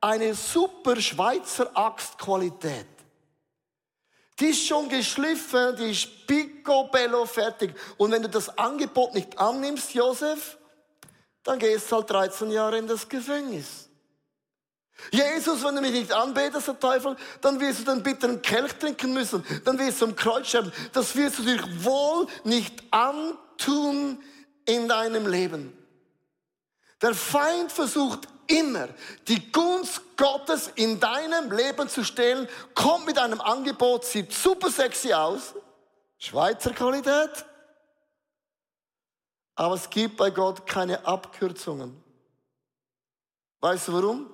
eine 0.00 0.34
super 0.34 1.00
Schweizer 1.00 1.70
Axtqualität. 1.74 2.86
Die 4.40 4.46
ist 4.46 4.66
schon 4.66 4.88
geschliffen, 4.88 5.76
die 5.76 5.90
ist 5.90 6.26
picobello 6.26 7.26
fertig. 7.26 7.74
Und 7.98 8.10
wenn 8.10 8.22
du 8.22 8.28
das 8.28 8.56
Angebot 8.56 9.14
nicht 9.14 9.38
annimmst, 9.38 9.92
Josef, 9.92 10.56
dann 11.44 11.58
gehst 11.58 11.92
du 11.92 11.96
halt 11.96 12.10
13 12.10 12.50
Jahre 12.50 12.78
in 12.78 12.86
das 12.86 13.08
Gefängnis. 13.08 13.90
Jesus, 15.10 15.64
wenn 15.64 15.74
du 15.74 15.80
mich 15.80 15.92
nicht 15.92 16.12
anbetest, 16.12 16.68
der 16.68 16.78
Teufel, 16.78 17.16
dann 17.40 17.58
wirst 17.60 17.80
du 17.80 17.84
den 17.84 18.02
bitteren 18.02 18.42
Kelch 18.42 18.72
trinken 18.74 19.12
müssen. 19.12 19.44
Dann 19.64 19.78
wirst 19.78 20.00
du 20.00 20.06
am 20.06 20.16
Kreuz 20.16 20.48
sterben. 20.48 20.72
Das 20.92 21.16
wirst 21.16 21.38
du 21.38 21.42
dir 21.42 21.62
wohl 21.84 22.26
nicht 22.44 22.82
antun 22.90 24.22
in 24.66 24.88
deinem 24.88 25.26
Leben. 25.26 25.76
Der 27.00 27.14
Feind 27.14 27.72
versucht 27.72 28.28
immer, 28.50 28.88
die 29.28 29.50
Gunst 29.52 30.02
Gottes 30.16 30.70
in 30.74 31.00
deinem 31.00 31.50
Leben 31.50 31.88
zu 31.88 32.04
stehlen, 32.04 32.48
kommt 32.74 33.06
mit 33.06 33.18
einem 33.18 33.40
Angebot, 33.40 34.04
sieht 34.04 34.32
super 34.32 34.70
sexy 34.70 35.12
aus, 35.12 35.54
Schweizer 36.18 36.72
Qualität, 36.72 37.46
aber 39.54 39.74
es 39.74 39.88
gibt 39.88 40.16
bei 40.16 40.30
Gott 40.30 40.66
keine 40.66 41.04
Abkürzungen. 41.06 42.02
Weißt 43.60 43.88
du 43.88 43.92
warum? 43.92 44.30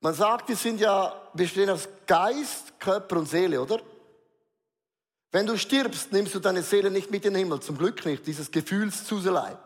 Man 0.00 0.14
sagt, 0.14 0.48
wir 0.48 0.56
sind 0.56 0.80
ja, 0.80 1.14
bestehen 1.34 1.70
aus 1.70 1.88
Geist, 2.06 2.78
Körper 2.78 3.16
und 3.16 3.28
Seele, 3.28 3.60
oder? 3.60 3.80
Wenn 5.30 5.46
du 5.46 5.58
stirbst, 5.58 6.12
nimmst 6.12 6.34
du 6.34 6.38
deine 6.38 6.62
Seele 6.62 6.90
nicht 6.90 7.10
mit 7.10 7.24
in 7.24 7.34
den 7.34 7.40
Himmel, 7.40 7.60
zum 7.60 7.76
Glück 7.76 8.04
nicht, 8.06 8.26
dieses 8.26 8.50
Gefühlszuselei. 8.50 9.56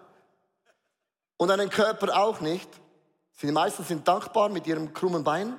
Und 1.36 1.48
deinen 1.48 1.70
Körper 1.70 2.16
auch 2.16 2.40
nicht. 2.40 2.68
Die 3.40 3.50
meisten 3.50 3.84
sind 3.84 4.06
dankbar 4.06 4.48
mit 4.48 4.66
ihrem 4.66 4.92
krummen 4.92 5.24
Bein. 5.24 5.58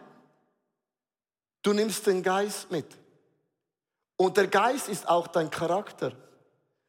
Du 1.61 1.73
nimmst 1.73 2.07
den 2.07 2.23
Geist 2.23 2.71
mit. 2.71 2.87
Und 4.15 4.37
der 4.37 4.47
Geist 4.47 4.87
ist 4.87 5.07
auch 5.07 5.27
dein 5.27 5.49
Charakter. 5.49 6.13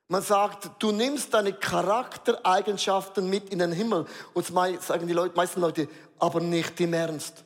Man 0.09 0.23
sagt, 0.23 0.71
du 0.81 0.93
nimmst 0.93 1.33
deine 1.35 1.53
Charaktereigenschaften 1.53 3.29
mit 3.29 3.51
in 3.51 3.59
den 3.59 3.73
Himmel. 3.73 4.07
Und 4.35 4.47
sagen 4.47 5.07
die 5.07 5.15
Leute, 5.15 5.35
meisten 5.35 5.61
Leute, 5.61 5.89
aber 6.19 6.41
nicht 6.41 6.79
im 6.81 6.93
Ernst. 6.93 7.45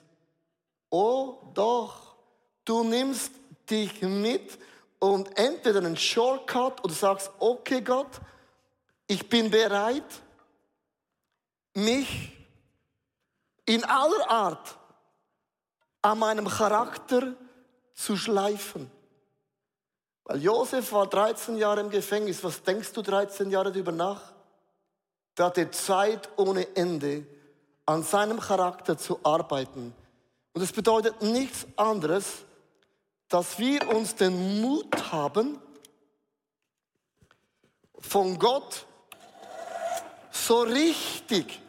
Oh 0.91 1.39
doch, 1.55 2.17
du 2.65 2.83
nimmst 2.83 3.33
dich 3.71 4.03
mit 4.03 4.59
und 4.99 5.37
entweder 5.39 5.79
einen 5.79 5.97
Shortcut 5.97 6.83
oder 6.85 6.95
sagst, 6.95 7.31
okay 7.39 7.81
Gott, 7.81 8.21
ich 9.07 9.29
bin 9.29 9.51
bereit, 9.51 10.05
mich 11.75 12.33
in 13.67 13.85
aller 13.85 14.31
Art 14.31 14.79
an 16.03 16.19
meinem 16.19 16.49
Charakter 16.49 17.35
zu 17.95 18.17
schleifen. 18.17 18.91
Weil 20.25 20.43
Josef 20.43 20.93
war 20.93 21.07
13 21.07 21.57
Jahre 21.57 21.81
im 21.81 21.91
Gefängnis. 21.91 22.43
Was 22.45 22.63
denkst 22.63 22.93
du 22.93 23.03
13 23.03 23.51
Jahre 23.51 23.73
darüber 23.73 23.93
nach? 23.93 24.33
Der 25.37 25.47
hatte 25.47 25.71
Zeit 25.71 26.29
ohne 26.37 26.77
Ende, 26.77 27.27
an 27.87 28.03
seinem 28.03 28.39
Charakter 28.39 28.99
zu 28.99 29.19
arbeiten. 29.23 29.95
Und 30.53 30.63
es 30.63 30.73
bedeutet 30.73 31.23
nichts 31.23 31.67
anderes, 31.77 32.45
dass 33.29 33.59
wir 33.59 33.89
uns 33.89 34.15
den 34.15 34.61
Mut 34.61 35.13
haben, 35.13 35.59
von 38.01 38.39
Gott 38.39 38.87
so 40.49 40.63
richtig 40.63 41.61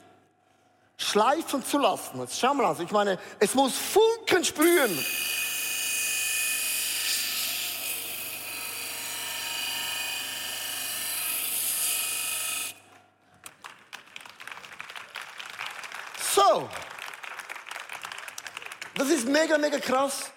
schleifen 0.95 1.63
zu 1.65 1.77
lassen. 1.77 2.17
Jetzt 2.21 2.39
schau 2.39 2.53
mal 2.53 2.65
an. 2.65 2.81
Ich 2.81 2.91
meine, 2.91 3.19
es 3.37 3.53
muss 3.53 3.73
Funken 3.77 4.43
sprühen. 4.45 4.97
So. 16.33 16.69
Das 18.95 19.09
ist 19.09 19.27
mega, 19.27 19.57
mega 19.57 19.77
krass. 19.79 20.31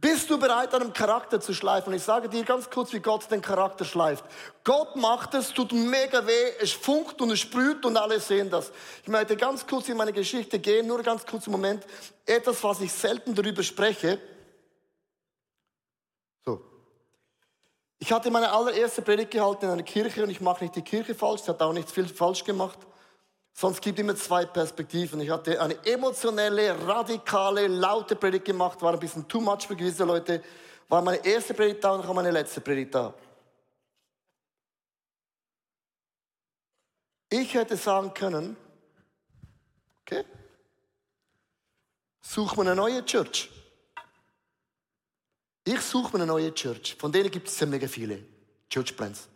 Bist 0.00 0.30
du 0.30 0.38
bereit, 0.38 0.72
deinem 0.72 0.92
Charakter 0.92 1.40
zu 1.40 1.52
schleifen? 1.52 1.92
Ich 1.92 2.04
sage 2.04 2.28
dir 2.28 2.44
ganz 2.44 2.70
kurz, 2.70 2.92
wie 2.92 3.00
Gott 3.00 3.28
den 3.32 3.42
Charakter 3.42 3.84
schleift. 3.84 4.24
Gott 4.62 4.94
macht 4.94 5.34
es, 5.34 5.52
tut 5.52 5.72
mega 5.72 6.24
weh, 6.24 6.52
es 6.60 6.70
funkt 6.70 7.20
und 7.20 7.32
es 7.32 7.40
sprüht 7.40 7.84
und 7.84 7.96
alle 7.96 8.20
sehen 8.20 8.48
das. 8.48 8.70
Ich 9.02 9.08
möchte 9.08 9.36
ganz 9.36 9.66
kurz 9.66 9.88
in 9.88 9.96
meine 9.96 10.12
Geschichte 10.12 10.60
gehen, 10.60 10.86
nur 10.86 11.02
ganz 11.02 11.26
kurz 11.26 11.46
im 11.46 11.52
Moment. 11.52 11.84
Etwas, 12.24 12.62
was 12.62 12.80
ich 12.80 12.92
selten 12.92 13.34
darüber 13.34 13.64
spreche. 13.64 14.20
So. 16.44 16.62
Ich 17.98 18.12
hatte 18.12 18.30
meine 18.30 18.52
allererste 18.52 19.02
Predigt 19.02 19.32
gehalten 19.32 19.64
in 19.64 19.72
einer 19.72 19.82
Kirche 19.82 20.22
und 20.22 20.30
ich 20.30 20.40
mache 20.40 20.62
nicht 20.62 20.76
die 20.76 20.82
Kirche 20.82 21.16
falsch, 21.16 21.40
sie 21.40 21.50
hat 21.50 21.60
auch 21.60 21.72
nicht 21.72 21.90
viel 21.90 22.06
falsch 22.06 22.44
gemacht. 22.44 22.78
Sonst 23.60 23.82
gibt 23.82 23.98
immer 23.98 24.14
zwei 24.14 24.46
Perspektiven. 24.46 25.20
Ich 25.20 25.30
hatte 25.30 25.60
eine 25.60 25.84
emotionelle, 25.84 26.80
radikale, 26.86 27.66
laute 27.66 28.14
Predigt 28.14 28.44
gemacht, 28.44 28.80
war 28.82 28.92
ein 28.92 29.00
bisschen 29.00 29.26
too 29.26 29.40
much 29.40 29.66
für 29.66 29.74
gewisse 29.74 30.04
Leute. 30.04 30.44
War 30.88 31.02
meine 31.02 31.26
erste 31.26 31.54
Predigt 31.54 31.82
da 31.82 31.90
und 31.90 32.06
dann 32.06 32.14
meine 32.14 32.30
letzte 32.30 32.60
Predigt 32.60 32.94
da. 32.94 33.12
Ich 37.30 37.52
hätte 37.52 37.76
sagen 37.76 38.14
können, 38.14 38.56
okay, 40.02 40.24
such 42.20 42.54
mir 42.54 42.62
eine 42.62 42.76
neue 42.76 43.04
Church. 43.04 43.50
Ich 45.64 45.80
suche 45.80 46.16
mir 46.16 46.22
eine 46.22 46.26
neue 46.26 46.54
Church. 46.54 46.94
Von 46.94 47.10
denen 47.10 47.28
gibt 47.28 47.48
es 47.48 47.58
ja 47.58 47.66
mega 47.66 47.88
viele 47.88 48.24
Church 48.70 48.96
Plans. 48.96 49.28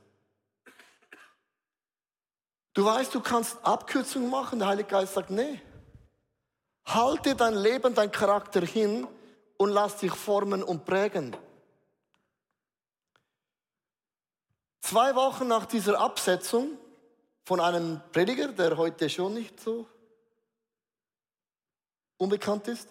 Du 2.75 2.85
weißt, 2.85 3.15
du 3.15 3.21
kannst 3.21 3.59
Abkürzungen 3.65 4.31
machen. 4.31 4.59
Der 4.59 4.69
Heilige 4.69 4.89
Geist 4.89 5.15
sagt, 5.15 5.31
nee. 5.31 5.61
Halte 6.85 7.37
dein 7.37 7.55
Leben, 7.55 7.95
dein 7.95 8.11
Charakter 8.11 8.61
hin 8.63 9.07
und 9.57 9.71
lass 9.71 9.99
dich 9.99 10.13
formen 10.13 10.63
und 10.63 10.85
prägen. 10.85 11.37
Zwei 14.81 15.15
Wochen 15.15 15.47
nach 15.47 15.67
dieser 15.67 16.01
Absetzung 16.01 16.77
von 17.45 17.61
einem 17.61 18.01
Prediger, 18.11 18.49
der 18.49 18.77
heute 18.77 19.09
schon 19.09 19.35
nicht 19.35 19.61
so 19.61 19.87
unbekannt 22.17 22.69
ist, 22.69 22.89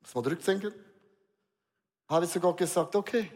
muss 0.00 0.14
man 0.14 0.24
zurückdenken, 0.24 0.72
habe 2.08 2.24
ich 2.24 2.40
Gott 2.40 2.56
gesagt, 2.56 2.94
okay, 2.96 3.30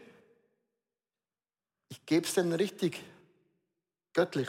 ich 1.88 2.04
gebe 2.06 2.26
es 2.26 2.34
denen 2.34 2.52
richtig, 2.52 3.00
göttlich. 4.12 4.48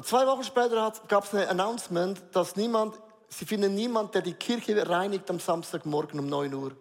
Zwei 0.00 0.26
Wochen 0.26 0.44
später 0.44 0.92
gab 1.08 1.24
es 1.24 1.34
ein 1.34 1.48
Announcement, 1.48 2.22
dass 2.34 2.56
niemand, 2.56 2.98
sie 3.28 3.44
finden 3.44 3.74
niemand, 3.74 4.14
der 4.14 4.22
die 4.22 4.32
Kirche 4.32 4.88
reinigt 4.88 5.28
am 5.28 5.38
Samstagmorgen 5.38 6.18
um 6.18 6.28
9 6.28 6.54
Uhr. 6.54 6.76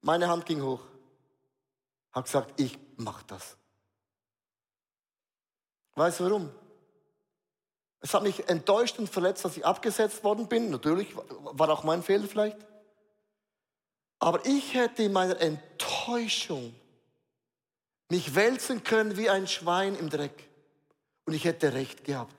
Meine 0.00 0.28
Hand 0.28 0.46
ging 0.46 0.62
hoch. 0.62 0.80
Hat 2.10 2.24
gesagt, 2.24 2.60
ich 2.60 2.76
mach 2.96 3.22
das. 3.22 3.56
Weißt 5.94 6.20
du 6.20 6.24
warum? 6.24 6.50
Es 8.00 8.12
hat 8.14 8.24
mich 8.24 8.48
enttäuscht 8.48 8.98
und 8.98 9.08
verletzt, 9.08 9.44
dass 9.44 9.56
ich 9.56 9.64
abgesetzt 9.64 10.24
worden 10.24 10.48
bin. 10.48 10.70
Natürlich 10.70 11.14
war 11.16 11.68
auch 11.70 11.84
mein 11.84 12.02
Fehler 12.02 12.26
vielleicht. 12.26 12.58
Aber 14.18 14.44
ich 14.44 14.74
hätte 14.74 15.04
in 15.04 15.12
meiner 15.12 15.40
Enttäuschung 15.40 16.74
mich 18.08 18.34
wälzen 18.34 18.82
können 18.82 19.16
wie 19.16 19.30
ein 19.30 19.46
Schwein 19.46 19.94
im 19.94 20.10
Dreck. 20.10 20.51
Und 21.24 21.34
ich 21.34 21.44
hätte 21.44 21.72
recht 21.72 22.04
gehabt. 22.04 22.34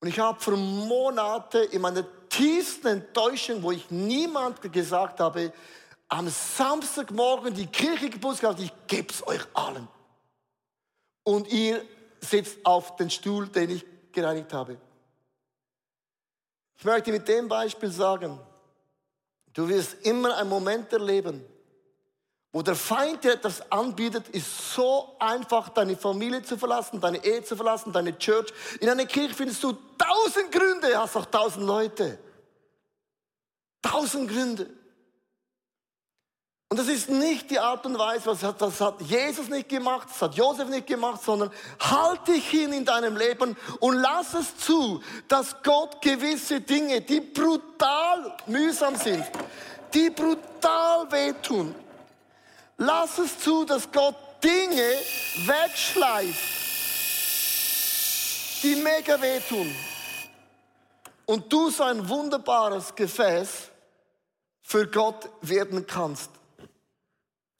Und 0.00 0.08
ich 0.08 0.18
habe 0.18 0.40
für 0.40 0.56
Monate 0.56 1.58
in 1.58 1.80
meiner 1.80 2.04
tiefsten 2.28 2.86
Enttäuschung, 2.86 3.62
wo 3.62 3.72
ich 3.72 3.90
niemand 3.90 4.60
gesagt 4.72 5.20
habe, 5.20 5.52
am 6.08 6.28
Samstagmorgen 6.28 7.54
die 7.54 7.66
Kirche 7.66 8.10
geputzt 8.10 8.40
gehabt, 8.40 8.60
ich 8.60 8.72
gebe 8.86 9.12
es 9.12 9.26
euch 9.26 9.44
allen. 9.54 9.88
Und 11.24 11.48
ihr 11.48 11.84
sitzt 12.20 12.64
auf 12.64 12.96
den 12.96 13.10
Stuhl, 13.10 13.48
den 13.48 13.70
ich 13.70 13.84
gereinigt 14.12 14.52
habe. 14.52 14.78
Ich 16.78 16.84
möchte 16.84 17.10
mit 17.10 17.26
dem 17.26 17.48
Beispiel 17.48 17.90
sagen, 17.90 18.38
du 19.52 19.68
wirst 19.68 19.94
immer 20.06 20.36
einen 20.36 20.48
Moment 20.48 20.92
erleben, 20.92 21.44
wo 22.52 22.62
der 22.62 22.74
Feind 22.74 23.22
dir 23.22 23.34
etwas 23.34 23.70
anbietet, 23.70 24.28
ist 24.28 24.72
so 24.74 25.16
einfach, 25.18 25.68
deine 25.68 25.96
Familie 25.96 26.42
zu 26.42 26.56
verlassen, 26.56 27.00
deine 27.00 27.22
Ehe 27.24 27.44
zu 27.44 27.54
verlassen, 27.54 27.92
deine 27.92 28.16
Church. 28.18 28.52
In 28.80 28.88
einer 28.88 29.06
Kirche 29.06 29.34
findest 29.34 29.62
du 29.62 29.72
tausend 29.98 30.50
Gründe, 30.52 30.98
hast 30.98 31.16
auch 31.16 31.26
tausend 31.26 31.66
Leute. 31.66 32.18
Tausend 33.82 34.30
Gründe. 34.30 34.70
Und 36.68 36.80
das 36.80 36.88
ist 36.88 37.08
nicht 37.08 37.50
die 37.50 37.60
Art 37.60 37.86
und 37.86 37.96
Weise, 37.96 38.26
was 38.26 38.42
hat, 38.42 38.60
das 38.60 38.80
hat 38.80 39.00
Jesus 39.00 39.48
nicht 39.48 39.68
gemacht, 39.68 40.08
das 40.10 40.20
hat 40.20 40.34
Josef 40.34 40.68
nicht 40.68 40.88
gemacht, 40.88 41.22
sondern 41.22 41.52
halt 41.78 42.26
dich 42.26 42.48
hin 42.48 42.72
in 42.72 42.84
deinem 42.84 43.16
Leben 43.16 43.56
und 43.78 43.94
lass 43.94 44.34
es 44.34 44.56
zu, 44.56 45.00
dass 45.28 45.62
Gott 45.62 46.02
gewisse 46.02 46.60
Dinge, 46.60 47.02
die 47.02 47.20
brutal 47.20 48.36
mühsam 48.46 48.96
sind, 48.96 49.24
die 49.94 50.10
brutal 50.10 51.10
wehtun, 51.12 51.72
Lass 52.78 53.18
es 53.18 53.38
zu, 53.38 53.64
dass 53.64 53.90
Gott 53.90 54.16
Dinge 54.42 54.92
wegschleift, 55.46 56.38
die 58.62 58.76
mega 58.76 59.20
wehtun. 59.20 59.74
und 61.26 61.52
du 61.52 61.70
so 61.70 61.82
ein 61.82 62.08
wunderbares 62.08 62.94
Gefäß 62.94 63.70
für 64.62 64.86
Gott 64.86 65.28
werden 65.42 65.86
kannst. 65.86 66.30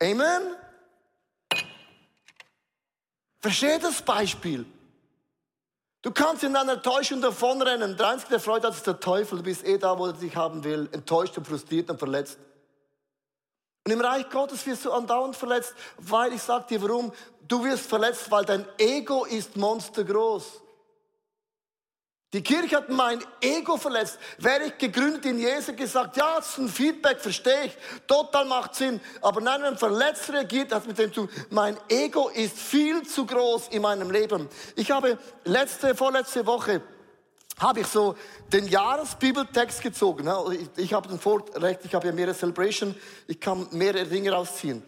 Amen? 0.00 0.56
Versteht 3.40 3.82
das 3.82 4.02
Beispiel? 4.02 4.64
Du 6.02 6.12
kannst 6.12 6.44
in 6.44 6.54
einer 6.54 6.80
Täuschung 6.80 7.20
davonrennen. 7.20 7.96
Der 7.96 8.08
Einzige, 8.08 8.30
der 8.30 8.40
Freude 8.40 8.68
hat, 8.68 8.74
ist 8.74 8.86
der 8.86 9.00
Teufel. 9.00 9.38
Du 9.38 9.44
bist 9.44 9.64
eh 9.64 9.78
da, 9.78 9.98
wo 9.98 10.06
er 10.06 10.12
dich 10.12 10.36
haben 10.36 10.62
will. 10.62 10.88
Enttäuscht 10.92 11.36
und 11.36 11.46
frustriert 11.46 11.90
und 11.90 11.98
verletzt. 11.98 12.38
Und 13.86 13.92
im 13.92 14.00
Reich 14.00 14.28
Gottes 14.30 14.66
wirst 14.66 14.84
du 14.84 14.90
andauernd 14.90 15.36
verletzt, 15.36 15.72
weil 15.98 16.32
ich 16.32 16.42
sag 16.42 16.66
dir 16.66 16.82
warum. 16.82 17.12
Du 17.46 17.62
wirst 17.62 17.86
verletzt, 17.86 18.28
weil 18.32 18.44
dein 18.44 18.66
Ego 18.78 19.24
ist 19.24 19.56
monstergroß. 19.56 20.60
Die 22.32 22.42
Kirche 22.42 22.78
hat 22.78 22.88
mein 22.88 23.22
Ego 23.40 23.76
verletzt. 23.76 24.18
Wäre 24.38 24.64
ich 24.64 24.78
gegründet 24.78 25.24
in 25.26 25.38
Jesus 25.38 25.76
gesagt, 25.76 26.16
ja, 26.16 26.34
das 26.34 26.48
ist 26.48 26.58
ein 26.58 26.68
Feedback, 26.68 27.20
verstehe 27.20 27.66
ich, 27.66 27.78
total 28.08 28.46
macht 28.46 28.74
Sinn. 28.74 29.00
Aber 29.22 29.40
nein, 29.40 29.62
wenn 29.62 29.78
verletzt 29.78 30.32
reagiert, 30.32 30.74
hat 30.74 30.84
mit 30.88 30.98
dem 30.98 31.12
zu 31.12 31.28
mein 31.50 31.78
Ego 31.88 32.28
ist 32.30 32.58
viel 32.58 33.06
zu 33.06 33.24
groß 33.24 33.68
in 33.68 33.82
meinem 33.82 34.10
Leben. 34.10 34.48
Ich 34.74 34.90
habe 34.90 35.16
letzte, 35.44 35.94
vorletzte 35.94 36.44
Woche 36.44 36.82
habe 37.58 37.80
ich 37.80 37.86
so 37.86 38.14
den 38.52 38.68
Jahresbibeltext 38.68 39.80
gezogen. 39.80 40.28
Ich, 40.52 40.84
ich 40.84 40.92
habe 40.92 41.08
den 41.08 41.18
Vorrecht, 41.18 41.80
ich 41.84 41.94
habe 41.94 42.06
ja 42.06 42.12
mehrere 42.12 42.34
Celebration, 42.34 42.94
ich 43.26 43.40
kann 43.40 43.66
mehrere 43.70 44.04
Dinge 44.04 44.30
rausziehen. 44.32 44.82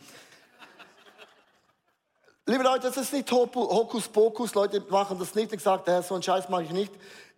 Liebe 2.46 2.62
Leute, 2.62 2.88
das 2.88 2.96
ist 2.96 3.12
nicht 3.12 3.30
Hokuspokus, 3.30 4.54
Leute 4.54 4.82
machen 4.88 5.18
das 5.18 5.34
nicht. 5.34 5.52
Ich 5.52 5.62
sage, 5.62 6.02
so 6.02 6.14
einen 6.14 6.22
Scheiß 6.22 6.48
mache 6.48 6.62
ich 6.62 6.70
nicht. 6.70 6.92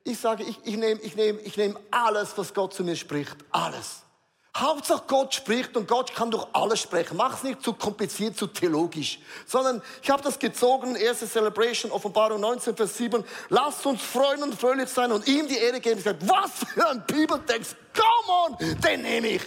Ich 0.05 0.19
sage, 0.19 0.45
ich, 0.45 0.59
ich 0.65 0.77
nehme 0.77 1.01
ich 1.01 1.17
nehm, 1.17 1.39
ich 1.43 1.57
nehm 1.57 1.77
alles, 1.91 2.37
was 2.37 2.55
Gott 2.55 2.73
zu 2.73 2.85
mir 2.85 2.97
spricht. 2.97 3.37
Alles. 3.51 4.03
Hauptsache 4.57 5.05
Gott 5.07 5.33
spricht 5.33 5.77
und 5.77 5.87
Gott 5.87 6.15
kann 6.15 6.31
durch 6.31 6.47
alles 6.53 6.81
sprechen. 6.81 7.17
Mach 7.17 7.37
es 7.37 7.43
nicht 7.45 7.63
zu 7.63 7.73
kompliziert, 7.73 8.37
zu 8.37 8.49
theologisch. 8.49 9.21
Sondern 9.47 9.81
ich 10.03 10.11
habe 10.11 10.23
das 10.23 10.39
gezogen, 10.39 10.97
erste 10.97 11.29
Celebration, 11.29 11.93
Offenbarung 11.93 12.41
19, 12.41 12.77
Vers 12.77 12.97
7. 12.97 13.25
Lasst 13.49 13.87
uns 13.87 14.03
freuen 14.03 14.43
und 14.43 14.59
fröhlich 14.59 14.89
sein 14.89 15.13
und 15.13 15.27
ihm 15.29 15.47
die 15.47 15.57
Ehre 15.57 15.81
geben. 15.81 15.99
Ich 15.99 16.05
sage, 16.05 16.19
was 16.23 16.51
für 16.75 16.89
ein 16.89 17.05
Bibeltext. 17.07 17.77
Come 17.95 18.39
on, 18.61 18.81
den 18.81 19.03
nehme 19.03 19.29
ich. 19.29 19.43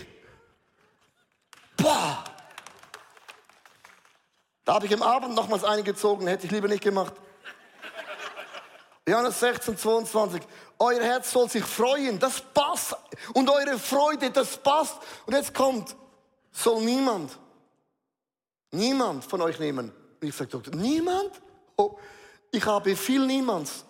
Boah. 1.75 2.23
Da 4.63 4.75
habe 4.75 4.85
ich 4.85 4.91
im 4.93 5.03
Abend 5.03 5.35
nochmals 5.35 5.65
eingezogen, 5.65 6.27
hätte 6.27 6.45
ich 6.45 6.51
lieber 6.51 6.69
nicht 6.69 6.83
gemacht. 6.83 7.13
Johannes 9.07 9.39
16, 9.39 9.77
22. 9.77 10.41
Euer 10.79 11.01
Herz 11.01 11.31
soll 11.31 11.49
sich 11.49 11.63
freuen, 11.63 12.19
das 12.19 12.41
passt. 12.41 12.95
Und 13.33 13.49
eure 13.49 13.77
Freude, 13.77 14.31
das 14.31 14.57
passt. 14.57 14.97
Und 15.25 15.33
jetzt 15.33 15.53
kommt, 15.53 15.95
soll 16.51 16.83
niemand, 16.83 17.37
niemand 18.71 19.25
von 19.25 19.41
euch 19.41 19.59
nehmen. 19.59 19.91
Und 20.21 20.27
ich 20.27 20.35
sage, 20.35 20.51
Doktor, 20.51 20.73
niemand? 20.75 21.31
Oh, 21.75 21.97
ich 22.51 22.65
habe 22.65 22.95
viel 22.95 23.25
Niemands. 23.25 23.83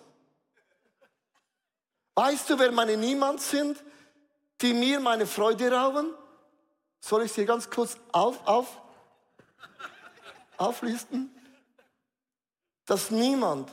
Weißt 2.16 2.50
du, 2.50 2.58
wer 2.58 2.72
meine 2.72 2.96
Niemands 2.96 3.50
sind, 3.50 3.82
die 4.60 4.72
mir 4.72 5.00
meine 5.00 5.26
Freude 5.26 5.70
rauben? 5.70 6.14
Soll 7.00 7.24
ich 7.24 7.32
sie 7.32 7.44
ganz 7.44 7.68
kurz 7.68 7.96
auf, 8.12 8.44
auf, 8.46 8.80
auflisten? 10.56 11.30
Dass 12.86 13.10
niemand 13.10 13.70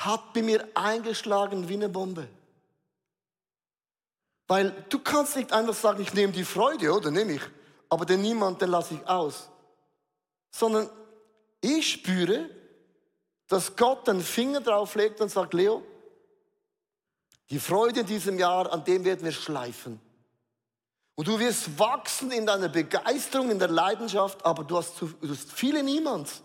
hat 0.00 0.32
bei 0.32 0.42
mir 0.42 0.66
eingeschlagen 0.74 1.68
wie 1.68 1.74
eine 1.74 1.90
Bombe. 1.90 2.26
Weil 4.48 4.84
du 4.88 4.98
kannst 4.98 5.36
nicht 5.36 5.52
einfach 5.52 5.74
sagen, 5.74 6.02
ich 6.02 6.14
nehme 6.14 6.32
die 6.32 6.44
Freude, 6.44 6.92
oder 6.92 7.10
nehme 7.10 7.34
ich, 7.34 7.42
aber 7.88 8.06
den 8.06 8.22
niemand, 8.22 8.62
den 8.62 8.70
lasse 8.70 8.94
ich 8.94 9.06
aus. 9.06 9.48
Sondern 10.50 10.88
ich 11.60 11.92
spüre, 11.92 12.48
dass 13.46 13.76
Gott 13.76 14.08
den 14.08 14.22
Finger 14.22 14.60
drauf 14.60 14.94
legt 14.94 15.20
und 15.20 15.28
sagt, 15.28 15.52
Leo, 15.52 15.82
die 17.50 17.58
Freude 17.58 18.00
in 18.00 18.06
diesem 18.06 18.38
Jahr, 18.38 18.72
an 18.72 18.84
dem 18.84 19.04
werden 19.04 19.24
wir 19.24 19.32
schleifen. 19.32 20.00
Und 21.14 21.28
du 21.28 21.38
wirst 21.38 21.78
wachsen 21.78 22.30
in 22.30 22.46
deiner 22.46 22.70
Begeisterung, 22.70 23.50
in 23.50 23.58
der 23.58 23.68
Leidenschaft, 23.68 24.44
aber 24.46 24.64
du 24.64 24.78
hast, 24.78 24.96
zu, 24.96 25.08
du 25.08 25.28
hast 25.28 25.52
viele 25.52 25.82
Niemands, 25.82 26.42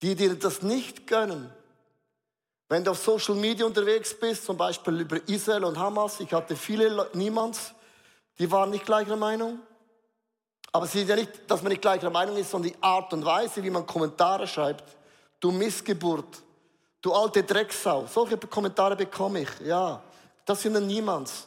die 0.00 0.14
dir 0.14 0.34
das 0.36 0.62
nicht 0.62 1.06
gönnen. 1.06 1.52
Wenn 2.72 2.82
du 2.82 2.92
auf 2.92 2.98
Social 3.04 3.34
Media 3.34 3.66
unterwegs 3.66 4.18
bist, 4.18 4.46
zum 4.46 4.56
Beispiel 4.56 5.02
über 5.02 5.18
Israel 5.28 5.64
und 5.64 5.78
Hamas, 5.78 6.20
ich 6.20 6.32
hatte 6.32 6.56
viele 6.56 7.06
Niemands, 7.12 7.74
die 8.38 8.50
waren 8.50 8.70
nicht 8.70 8.86
gleicher 8.86 9.14
Meinung. 9.14 9.58
Aber 10.72 10.86
es 10.86 10.94
ist 10.94 11.06
ja 11.06 11.14
nicht, 11.14 11.50
dass 11.50 11.60
man 11.60 11.68
nicht 11.68 11.82
gleicher 11.82 12.08
Meinung 12.08 12.34
ist, 12.38 12.50
sondern 12.50 12.72
die 12.72 12.82
Art 12.82 13.12
und 13.12 13.26
Weise, 13.26 13.62
wie 13.62 13.68
man 13.68 13.84
Kommentare 13.84 14.46
schreibt. 14.46 14.84
Du 15.38 15.50
Missgeburt, 15.50 16.42
du 17.02 17.12
alte 17.12 17.42
Drecksau. 17.42 18.06
Solche 18.06 18.38
Kommentare 18.38 18.96
bekomme 18.96 19.42
ich, 19.42 19.50
ja. 19.66 20.02
Das 20.46 20.62
sind 20.62 20.72
dann 20.72 20.86
Niemands. 20.86 21.46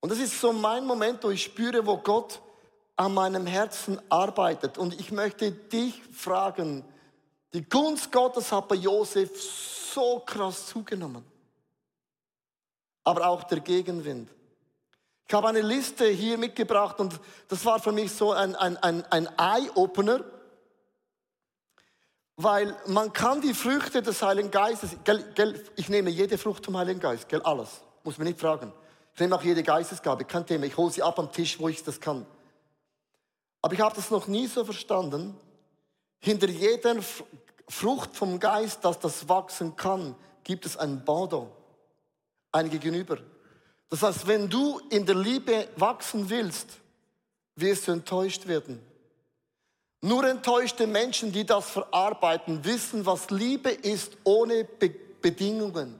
Und 0.00 0.10
das 0.10 0.18
ist 0.18 0.40
so 0.40 0.52
mein 0.52 0.84
Moment, 0.86 1.22
wo 1.22 1.30
ich 1.30 1.44
spüre, 1.44 1.86
wo 1.86 1.98
Gott 1.98 2.40
an 2.96 3.14
meinem 3.14 3.46
Herzen 3.46 4.00
arbeitet. 4.08 4.76
Und 4.76 4.98
ich 4.98 5.12
möchte 5.12 5.52
dich 5.52 6.02
fragen, 6.12 6.84
die 7.52 7.68
Gunst 7.68 8.12
Gottes 8.12 8.52
hat 8.52 8.68
bei 8.68 8.74
Josef 8.74 9.30
so 9.94 10.20
krass 10.20 10.66
zugenommen. 10.66 11.24
Aber 13.04 13.26
auch 13.26 13.44
der 13.44 13.60
Gegenwind. 13.60 14.30
Ich 15.26 15.34
habe 15.34 15.48
eine 15.48 15.60
Liste 15.60 16.06
hier 16.06 16.38
mitgebracht 16.38 17.00
und 17.00 17.18
das 17.48 17.64
war 17.64 17.78
für 17.80 17.92
mich 17.92 18.12
so 18.12 18.32
ein, 18.32 18.54
ein, 18.56 18.76
ein, 18.78 19.04
ein 19.10 19.28
Eye-Opener, 19.38 20.24
weil 22.36 22.74
man 22.86 23.12
kann 23.12 23.40
die 23.40 23.52
Früchte 23.52 24.00
des 24.00 24.22
Heiligen 24.22 24.50
Geistes, 24.50 24.96
gell, 25.04 25.22
gell, 25.34 25.62
ich 25.76 25.88
nehme 25.88 26.08
jede 26.08 26.38
Frucht 26.38 26.64
vom 26.64 26.78
Heiligen 26.78 27.00
Geist, 27.00 27.28
gell, 27.28 27.42
alles, 27.42 27.82
muss 28.04 28.16
man 28.16 28.26
nicht 28.26 28.40
fragen. 28.40 28.72
Ich 29.12 29.20
nehme 29.20 29.34
auch 29.34 29.42
jede 29.42 29.62
Geistesgabe, 29.62 30.24
kein 30.24 30.46
Thema, 30.46 30.64
ich 30.64 30.76
hole 30.76 30.92
sie 30.92 31.02
ab 31.02 31.18
am 31.18 31.30
Tisch, 31.30 31.58
wo 31.58 31.68
ich 31.68 31.82
das 31.82 32.00
kann. 32.00 32.24
Aber 33.60 33.74
ich 33.74 33.80
habe 33.80 33.96
das 33.96 34.10
noch 34.10 34.28
nie 34.28 34.46
so 34.46 34.64
verstanden, 34.64 35.38
hinter 36.20 36.48
jeder 36.48 36.96
Frucht 37.68 38.16
vom 38.16 38.40
Geist, 38.40 38.84
dass 38.84 38.98
das 38.98 39.28
wachsen 39.28 39.76
kann, 39.76 40.14
gibt 40.44 40.66
es 40.66 40.76
ein 40.76 41.04
Bado, 41.04 41.50
ein 42.52 42.70
Gegenüber. 42.70 43.18
Das 43.90 44.02
heißt, 44.02 44.26
wenn 44.26 44.48
du 44.48 44.80
in 44.90 45.06
der 45.06 45.14
Liebe 45.14 45.68
wachsen 45.76 46.28
willst, 46.28 46.78
wirst 47.56 47.88
du 47.88 47.92
enttäuscht 47.92 48.46
werden. 48.46 48.80
Nur 50.00 50.24
enttäuschte 50.24 50.86
Menschen, 50.86 51.32
die 51.32 51.44
das 51.44 51.70
verarbeiten, 51.70 52.64
wissen, 52.64 53.04
was 53.04 53.30
Liebe 53.30 53.70
ist 53.70 54.16
ohne 54.24 54.64
Be 54.64 54.94
Bedingungen. 55.20 55.98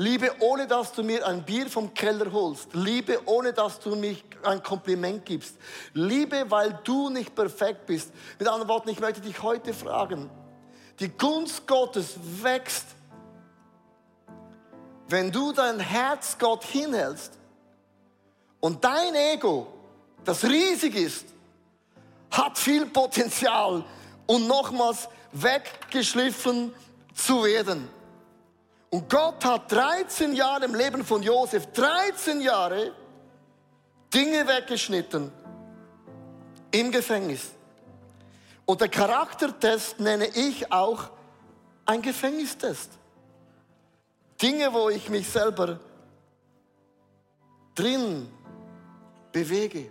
Liebe, 0.00 0.34
ohne 0.38 0.66
dass 0.66 0.92
du 0.92 1.02
mir 1.02 1.26
ein 1.26 1.42
Bier 1.44 1.68
vom 1.68 1.92
Keller 1.92 2.32
holst. 2.32 2.72
Liebe, 2.72 3.20
ohne 3.26 3.52
dass 3.52 3.80
du 3.80 3.94
mich 3.94 4.24
ein 4.42 4.62
Kompliment 4.62 5.26
gibst. 5.26 5.56
Liebe, 5.92 6.50
weil 6.50 6.78
du 6.84 7.10
nicht 7.10 7.34
perfekt 7.34 7.84
bist. 7.84 8.10
Mit 8.38 8.48
anderen 8.48 8.68
Worten, 8.68 8.88
ich 8.88 8.98
möchte 8.98 9.20
dich 9.20 9.42
heute 9.42 9.74
fragen, 9.74 10.30
die 11.00 11.10
Gunst 11.10 11.66
Gottes 11.66 12.14
wächst, 12.42 12.86
wenn 15.06 15.30
du 15.30 15.52
dein 15.52 15.78
Herz 15.78 16.38
Gott 16.38 16.64
hinhältst 16.64 17.34
und 18.60 18.82
dein 18.82 19.14
Ego, 19.14 19.66
das 20.24 20.44
riesig 20.44 20.96
ist, 20.96 21.26
hat 22.30 22.56
viel 22.56 22.86
Potenzial 22.86 23.84
und 24.26 24.46
nochmals 24.46 25.10
weggeschliffen 25.32 26.72
zu 27.14 27.44
werden. 27.44 27.99
Und 28.90 29.08
Gott 29.08 29.44
hat 29.44 29.70
13 29.70 30.34
Jahre 30.34 30.64
im 30.64 30.74
Leben 30.74 31.04
von 31.04 31.22
Josef, 31.22 31.68
13 31.72 32.40
Jahre 32.40 32.92
Dinge 34.12 34.46
weggeschnitten 34.48 35.30
im 36.72 36.90
Gefängnis. 36.90 37.50
Und 38.66 38.80
der 38.80 38.88
Charaktertest 38.88 40.00
nenne 40.00 40.26
ich 40.26 40.72
auch 40.72 41.10
ein 41.86 42.02
Gefängnistest. 42.02 42.90
Dinge, 44.42 44.72
wo 44.72 44.88
ich 44.88 45.08
mich 45.08 45.28
selber 45.28 45.78
drin 47.76 48.28
bewege. 49.32 49.90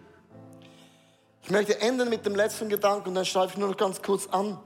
Ich 1.43 1.49
möchte 1.49 1.79
enden 1.79 2.09
mit 2.09 2.25
dem 2.25 2.35
letzten 2.35 2.67
Gedanken 2.67 3.09
und 3.09 3.15
dann 3.15 3.25
schreibe 3.25 3.51
ich 3.53 3.57
nur 3.57 3.69
noch 3.69 3.77
ganz 3.77 4.01
kurz 4.01 4.27
an. 4.27 4.59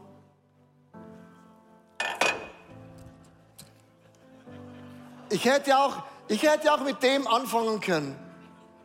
Ich 5.34 5.46
hätte 5.46 5.76
auch, 5.76 6.04
ich 6.28 6.44
hätte 6.44 6.72
auch 6.72 6.82
mit 6.82 7.02
dem 7.02 7.26
anfangen 7.28 7.80
können. 7.80 8.16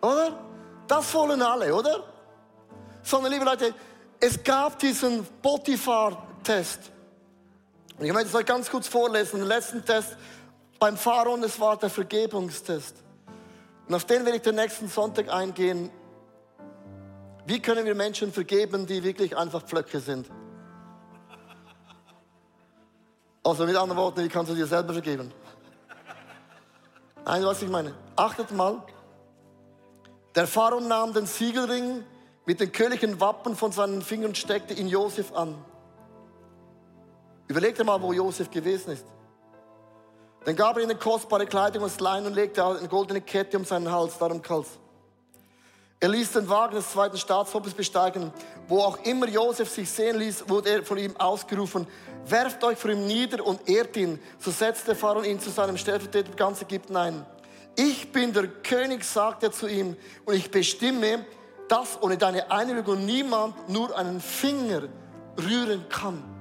Oder? 0.01 0.33
Das 0.87 1.13
wollen 1.13 1.43
alle, 1.43 1.75
oder? 1.75 2.05
Sondern, 3.03 3.33
liebe 3.33 3.45
Leute, 3.45 3.75
es 4.19 4.43
gab 4.43 4.79
diesen 4.79 5.27
Potiphar-Test. 5.43 6.91
Ich 8.01 8.13
möchte 8.13 8.29
es 8.29 8.35
euch 8.35 8.47
ganz 8.47 8.71
kurz 8.71 8.89
vorlesen. 8.89 9.41
Den 9.41 9.49
letzten 9.49 9.85
Test 9.85 10.17
beim 10.79 10.97
Pharaon, 10.97 11.45
es 11.45 11.61
war 11.61 11.77
der 11.77 11.91
Vergebungstest. 11.91 12.97
Und 13.87 13.95
auf 13.95 14.07
den 14.07 14.25
werde 14.25 14.39
ich 14.39 14.43
den 14.43 14.55
nächsten 14.55 14.89
Sonntag 14.89 15.31
eingehen. 15.31 15.91
Wie 17.45 17.61
können 17.61 17.85
wir 17.85 17.95
Menschen 17.95 18.33
vergeben, 18.33 18.87
die 18.87 19.05
wirklich 19.05 19.37
einfach 19.37 19.63
Pflöcke 19.65 20.01
sind? 20.01 20.31
Also 23.45 23.67
mit 23.67 23.77
anderen 23.77 23.99
Worten, 23.99 24.25
wie 24.25 24.29
kannst 24.29 24.51
du 24.51 24.55
dir 24.55 24.67
selber 24.67 24.95
vergeben? 24.95 25.31
Nein, 27.29 27.45
was 27.45 27.61
ich 27.61 27.69
meine. 27.69 27.93
Achtet 28.17 28.51
mal. 28.53 28.83
Der 30.35 30.47
Pharao 30.47 30.81
nahm 30.81 31.13
den 31.13 31.27
Siegelring 31.27 32.03
mit 32.47 32.59
den 32.59 32.73
königlichen 32.73 33.21
Wappen 33.21 33.55
von 33.55 33.71
seinen 33.71 34.01
Fingern 34.01 34.29
und 34.29 34.39
steckte 34.39 34.73
ihn 34.73 34.89
Josef 34.89 35.35
an. 35.35 35.55
Überlegt 37.47 37.85
mal, 37.85 38.01
wo 38.01 38.15
Josef 38.15 38.51
gewesen 38.51 38.93
ist. 38.93 39.05
Dann 40.47 40.57
gab 40.57 40.77
er 40.77 40.85
ihm 40.85 40.89
eine 40.89 40.99
kostbare 40.99 41.45
Kleidung 41.45 41.85
aus 41.85 42.01
Lein 42.01 42.25
und 42.25 42.33
legte 42.33 42.65
eine 42.65 42.89
goldene 42.89 43.21
Kette 43.21 43.59
um 43.59 43.67
seinen 43.67 43.93
Hals, 43.93 44.17
darum 44.17 44.41
Hals. 44.49 44.79
Er 46.01 46.11
ließ 46.11 46.31
den 46.31 46.49
Wagen 46.49 46.77
des 46.77 46.93
zweiten 46.93 47.17
Staatshofes 47.17 47.75
besteigen. 47.75 48.33
Wo 48.69 48.81
auch 48.81 48.99
immer 49.05 49.29
Josef 49.29 49.69
sich 49.69 49.91
sehen 49.91 50.19
ließ, 50.19 50.49
wurde 50.49 50.71
er 50.71 50.85
von 50.85 50.97
ihm 50.97 51.17
ausgerufen, 51.17 51.89
werft 52.27 52.63
euch 52.63 52.79
vor 52.79 52.91
ihm 52.91 53.07
nieder 53.07 53.45
und 53.45 53.69
ehrt 53.69 53.97
ihn. 53.97 54.21
So 54.39 54.53
setzte 54.53 54.95
Pharaon 54.95 55.25
ihn 55.25 55.41
zu 55.41 55.51
seinem 55.51 55.77
Stellvertreter 55.77 56.33
ganz 56.37 56.63
Ägypten 56.63 56.97
ein. 56.97 57.27
Ich 57.75 58.13
bin 58.13 58.33
der 58.33 58.47
König, 58.47 59.03
sagt 59.05 59.43
er 59.43 59.51
zu 59.51 59.67
ihm, 59.67 59.97
und 60.25 60.35
ich 60.35 60.51
bestimme, 60.51 61.25
dass 61.69 62.01
ohne 62.01 62.17
deine 62.17 62.49
Einwilligung 62.51 63.05
niemand 63.05 63.69
nur 63.69 63.97
einen 63.97 64.21
Finger 64.21 64.83
rühren 65.37 65.89
kann. 65.89 66.38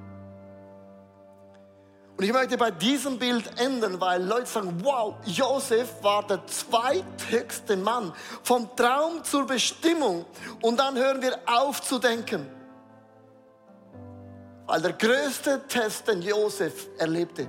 Und 2.18 2.24
ich 2.24 2.32
möchte 2.32 2.58
bei 2.58 2.72
diesem 2.72 3.16
Bild 3.16 3.48
enden, 3.60 4.00
weil 4.00 4.20
Leute 4.24 4.46
sagen, 4.46 4.80
wow, 4.82 5.14
Josef 5.24 6.02
war 6.02 6.26
der 6.26 6.44
zweithöchste 6.48 7.76
Mann. 7.76 8.12
Vom 8.42 8.74
Traum 8.74 9.22
zur 9.22 9.46
Bestimmung. 9.46 10.26
Und 10.60 10.80
dann 10.80 10.96
hören 10.96 11.22
wir 11.22 11.38
auf 11.46 11.80
zu 11.80 12.00
denken. 12.00 12.44
Weil 14.66 14.82
der 14.82 14.94
größte 14.94 15.62
Test, 15.68 16.08
den 16.08 16.20
Josef 16.20 16.88
erlebte, 16.98 17.48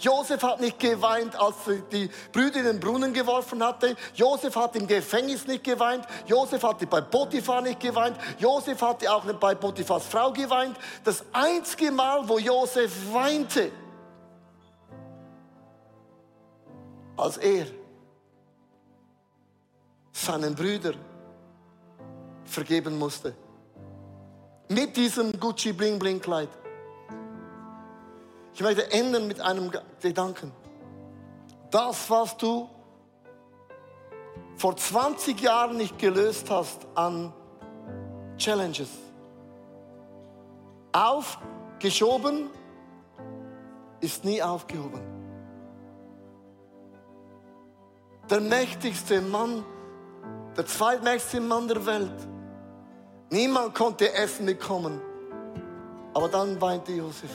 Josef 0.00 0.42
hat 0.42 0.60
nicht 0.60 0.78
geweint, 0.78 1.36
als 1.36 1.56
die 1.92 2.10
Brüder 2.32 2.60
in 2.60 2.66
den 2.66 2.80
Brunnen 2.80 3.12
geworfen 3.12 3.62
hatte. 3.62 3.96
Josef 4.14 4.54
hat 4.56 4.76
im 4.76 4.86
Gefängnis 4.86 5.46
nicht 5.46 5.64
geweint. 5.64 6.06
Josef 6.26 6.62
hatte 6.62 6.86
bei 6.86 7.00
Potiphar 7.00 7.62
nicht 7.62 7.80
geweint. 7.80 8.16
Josef 8.38 8.80
hatte 8.82 9.12
auch 9.12 9.24
nicht 9.24 9.40
bei 9.40 9.54
Potiphars 9.54 10.06
Frau 10.06 10.32
geweint. 10.32 10.76
Das 11.04 11.24
einzige 11.32 11.90
Mal, 11.90 12.28
wo 12.28 12.38
Josef 12.38 12.92
weinte, 13.12 13.70
als 17.16 17.36
er 17.38 17.66
seinen 20.12 20.54
Brüdern 20.54 20.96
vergeben 22.44 22.98
musste. 22.98 23.34
Mit 24.68 24.96
diesem 24.96 25.38
Gucci 25.38 25.72
Bling 25.72 25.98
Bling 25.98 26.20
Kleid. 26.20 26.48
Ich 28.58 28.64
möchte 28.64 28.90
enden 28.90 29.28
mit 29.28 29.40
einem 29.40 29.70
Gedanken. 30.02 30.50
Das, 31.70 32.10
was 32.10 32.36
du 32.38 32.68
vor 34.56 34.76
20 34.76 35.40
Jahren 35.40 35.76
nicht 35.76 35.96
gelöst 35.96 36.50
hast 36.50 36.84
an 36.96 37.32
Challenges, 38.36 38.88
aufgeschoben, 40.90 42.50
ist 44.00 44.24
nie 44.24 44.42
aufgehoben. 44.42 45.02
Der 48.28 48.40
mächtigste 48.40 49.20
Mann, 49.20 49.64
der 50.56 50.66
zweitmächtigste 50.66 51.40
Mann 51.40 51.68
der 51.68 51.86
Welt. 51.86 52.28
Niemand 53.30 53.76
konnte 53.76 54.12
Essen 54.12 54.46
bekommen. 54.46 55.00
Aber 56.12 56.28
dann 56.28 56.60
weinte 56.60 56.90
Josef 56.90 57.30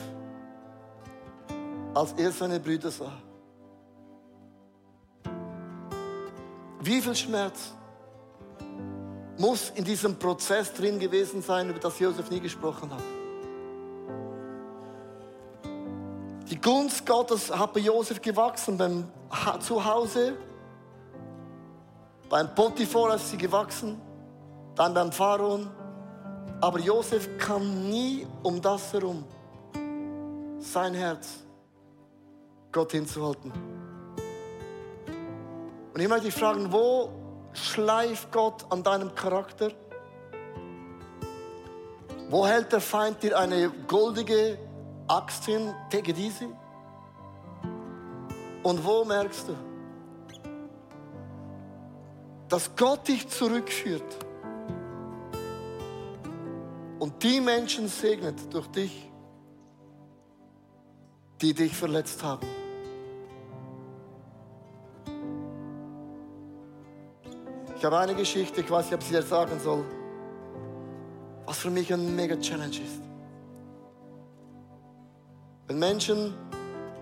als 1.94 2.12
er 2.14 2.32
seine 2.32 2.58
Brüder 2.58 2.90
sah. 2.90 3.12
Wie 6.80 7.00
viel 7.00 7.14
Schmerz 7.14 7.72
muss 9.38 9.70
in 9.70 9.84
diesem 9.84 10.18
Prozess 10.18 10.72
drin 10.74 10.98
gewesen 10.98 11.40
sein, 11.40 11.70
über 11.70 11.78
das 11.78 11.98
Josef 11.98 12.30
nie 12.30 12.40
gesprochen 12.40 12.90
hat? 12.90 13.02
Die 16.50 16.60
Gunst 16.60 17.06
Gottes 17.06 17.50
hat 17.50 17.72
bei 17.72 17.80
Josef 17.80 18.20
gewachsen, 18.20 18.76
beim 18.76 19.08
Zuhause, 19.60 20.36
beim 22.28 22.54
Potiphar 22.54 23.14
ist 23.14 23.30
sie 23.30 23.38
gewachsen, 23.38 24.00
dann 24.74 24.92
beim 24.92 25.10
Pharaon. 25.10 25.70
Aber 26.60 26.78
Josef 26.80 27.28
kam 27.38 27.88
nie 27.88 28.26
um 28.42 28.60
das 28.60 28.92
herum. 28.92 29.24
Sein 30.58 30.94
Herz 30.94 31.43
Gott 32.74 32.92
hinzuhalten. 32.92 33.52
Und 35.94 36.00
ich 36.00 36.08
möchte 36.08 36.24
dich 36.26 36.34
fragen, 36.34 36.72
wo 36.72 37.08
schleift 37.52 38.32
Gott 38.32 38.66
an 38.68 38.82
deinem 38.82 39.14
Charakter? 39.14 39.70
Wo 42.28 42.44
hält 42.46 42.72
der 42.72 42.80
Feind 42.80 43.22
dir 43.22 43.38
eine 43.38 43.70
goldige 43.86 44.58
Axt 45.06 45.44
hin? 45.44 45.72
Take 45.88 46.10
it 46.10 46.18
easy. 46.18 46.48
Und 48.64 48.84
wo 48.84 49.04
merkst 49.04 49.48
du, 49.48 49.54
dass 52.48 52.74
Gott 52.74 53.06
dich 53.06 53.28
zurückführt 53.28 54.02
und 56.98 57.22
die 57.22 57.40
Menschen 57.40 57.86
segnet 57.86 58.52
durch 58.52 58.66
dich, 58.68 59.12
die 61.40 61.54
dich 61.54 61.76
verletzt 61.76 62.22
haben? 62.22 62.53
Ich 67.84 67.86
habe 67.86 67.98
eine 67.98 68.14
Geschichte, 68.14 68.62
ich 68.62 68.70
weiß 68.70 68.86
nicht, 68.86 68.94
ob 68.94 69.00
ich 69.02 69.08
sie 69.08 69.12
dir 69.12 69.20
sagen 69.20 69.60
soll, 69.60 69.84
was 71.44 71.58
für 71.58 71.68
mich 71.68 71.92
ein 71.92 72.16
mega 72.16 72.34
Challenge 72.34 72.70
ist. 72.70 73.02
Wenn 75.66 75.78
Menschen 75.80 76.32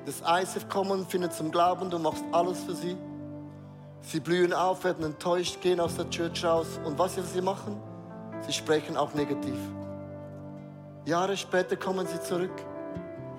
des 0.05 0.23
ISF 0.23 0.69
kommen, 0.69 1.07
finden 1.07 1.31
zum 1.31 1.53
Glauben, 1.53 1.89
du 1.89 2.01
machst 2.01 2.25
alles 2.33 2.65
für 2.65 2.75
sie. 2.75 2.97
Sie 4.01 4.19
blühen 4.19 4.53
auf, 4.53 4.83
werden 4.83 5.05
enttäuscht, 5.05 5.61
gehen 5.61 5.79
aus 5.79 5.95
der 5.95 6.11
Church 6.11 6.45
raus. 6.45 6.81
Und 6.85 6.99
was 6.99 7.15
sie 7.15 7.41
machen? 7.41 7.81
Sie 8.45 8.53
sprechen 8.53 8.97
auch 8.97 9.15
negativ. 9.15 9.55
Jahre 11.05 11.37
später 11.37 11.77
kommen 11.77 12.09
sie 12.09 12.21
zurück, 12.23 12.61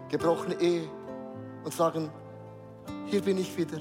gebrochene 0.08 0.56
Ehe, 0.62 0.88
und 1.66 1.74
sagen, 1.74 2.10
hier 3.08 3.22
bin 3.22 3.38
ich 3.38 3.58
wieder. 3.58 3.80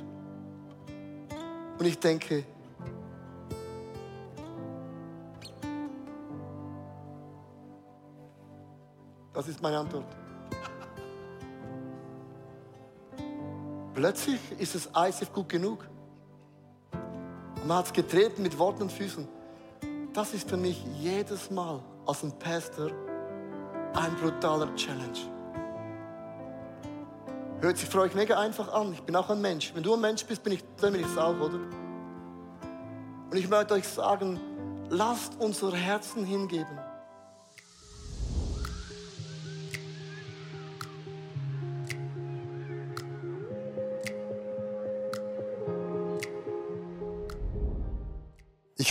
Und 1.79 1.87
ich 1.87 2.01
denke, 2.01 2.44
Das 9.33 9.49
ist 9.49 9.62
meine 9.62 9.79
Antwort. 9.79 10.05
Plötzlich 13.95 14.40
ist 14.59 14.75
es 14.75 14.88
ISF 14.95 15.33
gut 15.33 15.49
genug. 15.49 15.87
Und 16.92 17.66
man 17.66 17.79
hat 17.79 17.87
es 17.87 17.92
getreten 17.92 18.42
mit 18.42 18.59
Worten 18.59 18.83
und 18.83 18.92
Füßen. 18.92 19.29
Das 20.12 20.35
ist 20.35 20.49
für 20.49 20.57
mich 20.57 20.85
jedes 20.99 21.51
Mal 21.51 21.81
als 22.07 22.23
ein 22.23 22.38
Pastor 22.38 22.90
ein 23.95 24.16
brutaler 24.16 24.75
Challenge. 24.75 25.18
Hört 27.61 27.78
sich 27.78 27.89
für 27.89 28.01
euch 28.01 28.14
mega 28.14 28.39
einfach 28.39 28.72
an. 28.72 28.93
Ich 28.93 29.03
bin 29.03 29.14
auch 29.14 29.30
ein 29.30 29.41
Mensch. 29.41 29.72
Wenn 29.74 29.83
du 29.83 29.95
ein 29.95 30.01
Mensch 30.01 30.24
bist, 30.26 30.43
bin 30.43 30.55
ich, 30.55 30.64
dann 30.80 30.93
bin 30.93 31.03
ich 31.03 31.07
es 31.07 31.16
auch, 31.16 31.39
oder? 31.39 31.61
Und 33.30 33.37
ich 33.37 33.49
möchte 33.49 33.74
euch 33.74 33.87
sagen, 33.87 34.41
lasst 34.91 35.39
unser 35.39 35.72
Herzen 35.72 36.24
hingeben. 36.24 36.82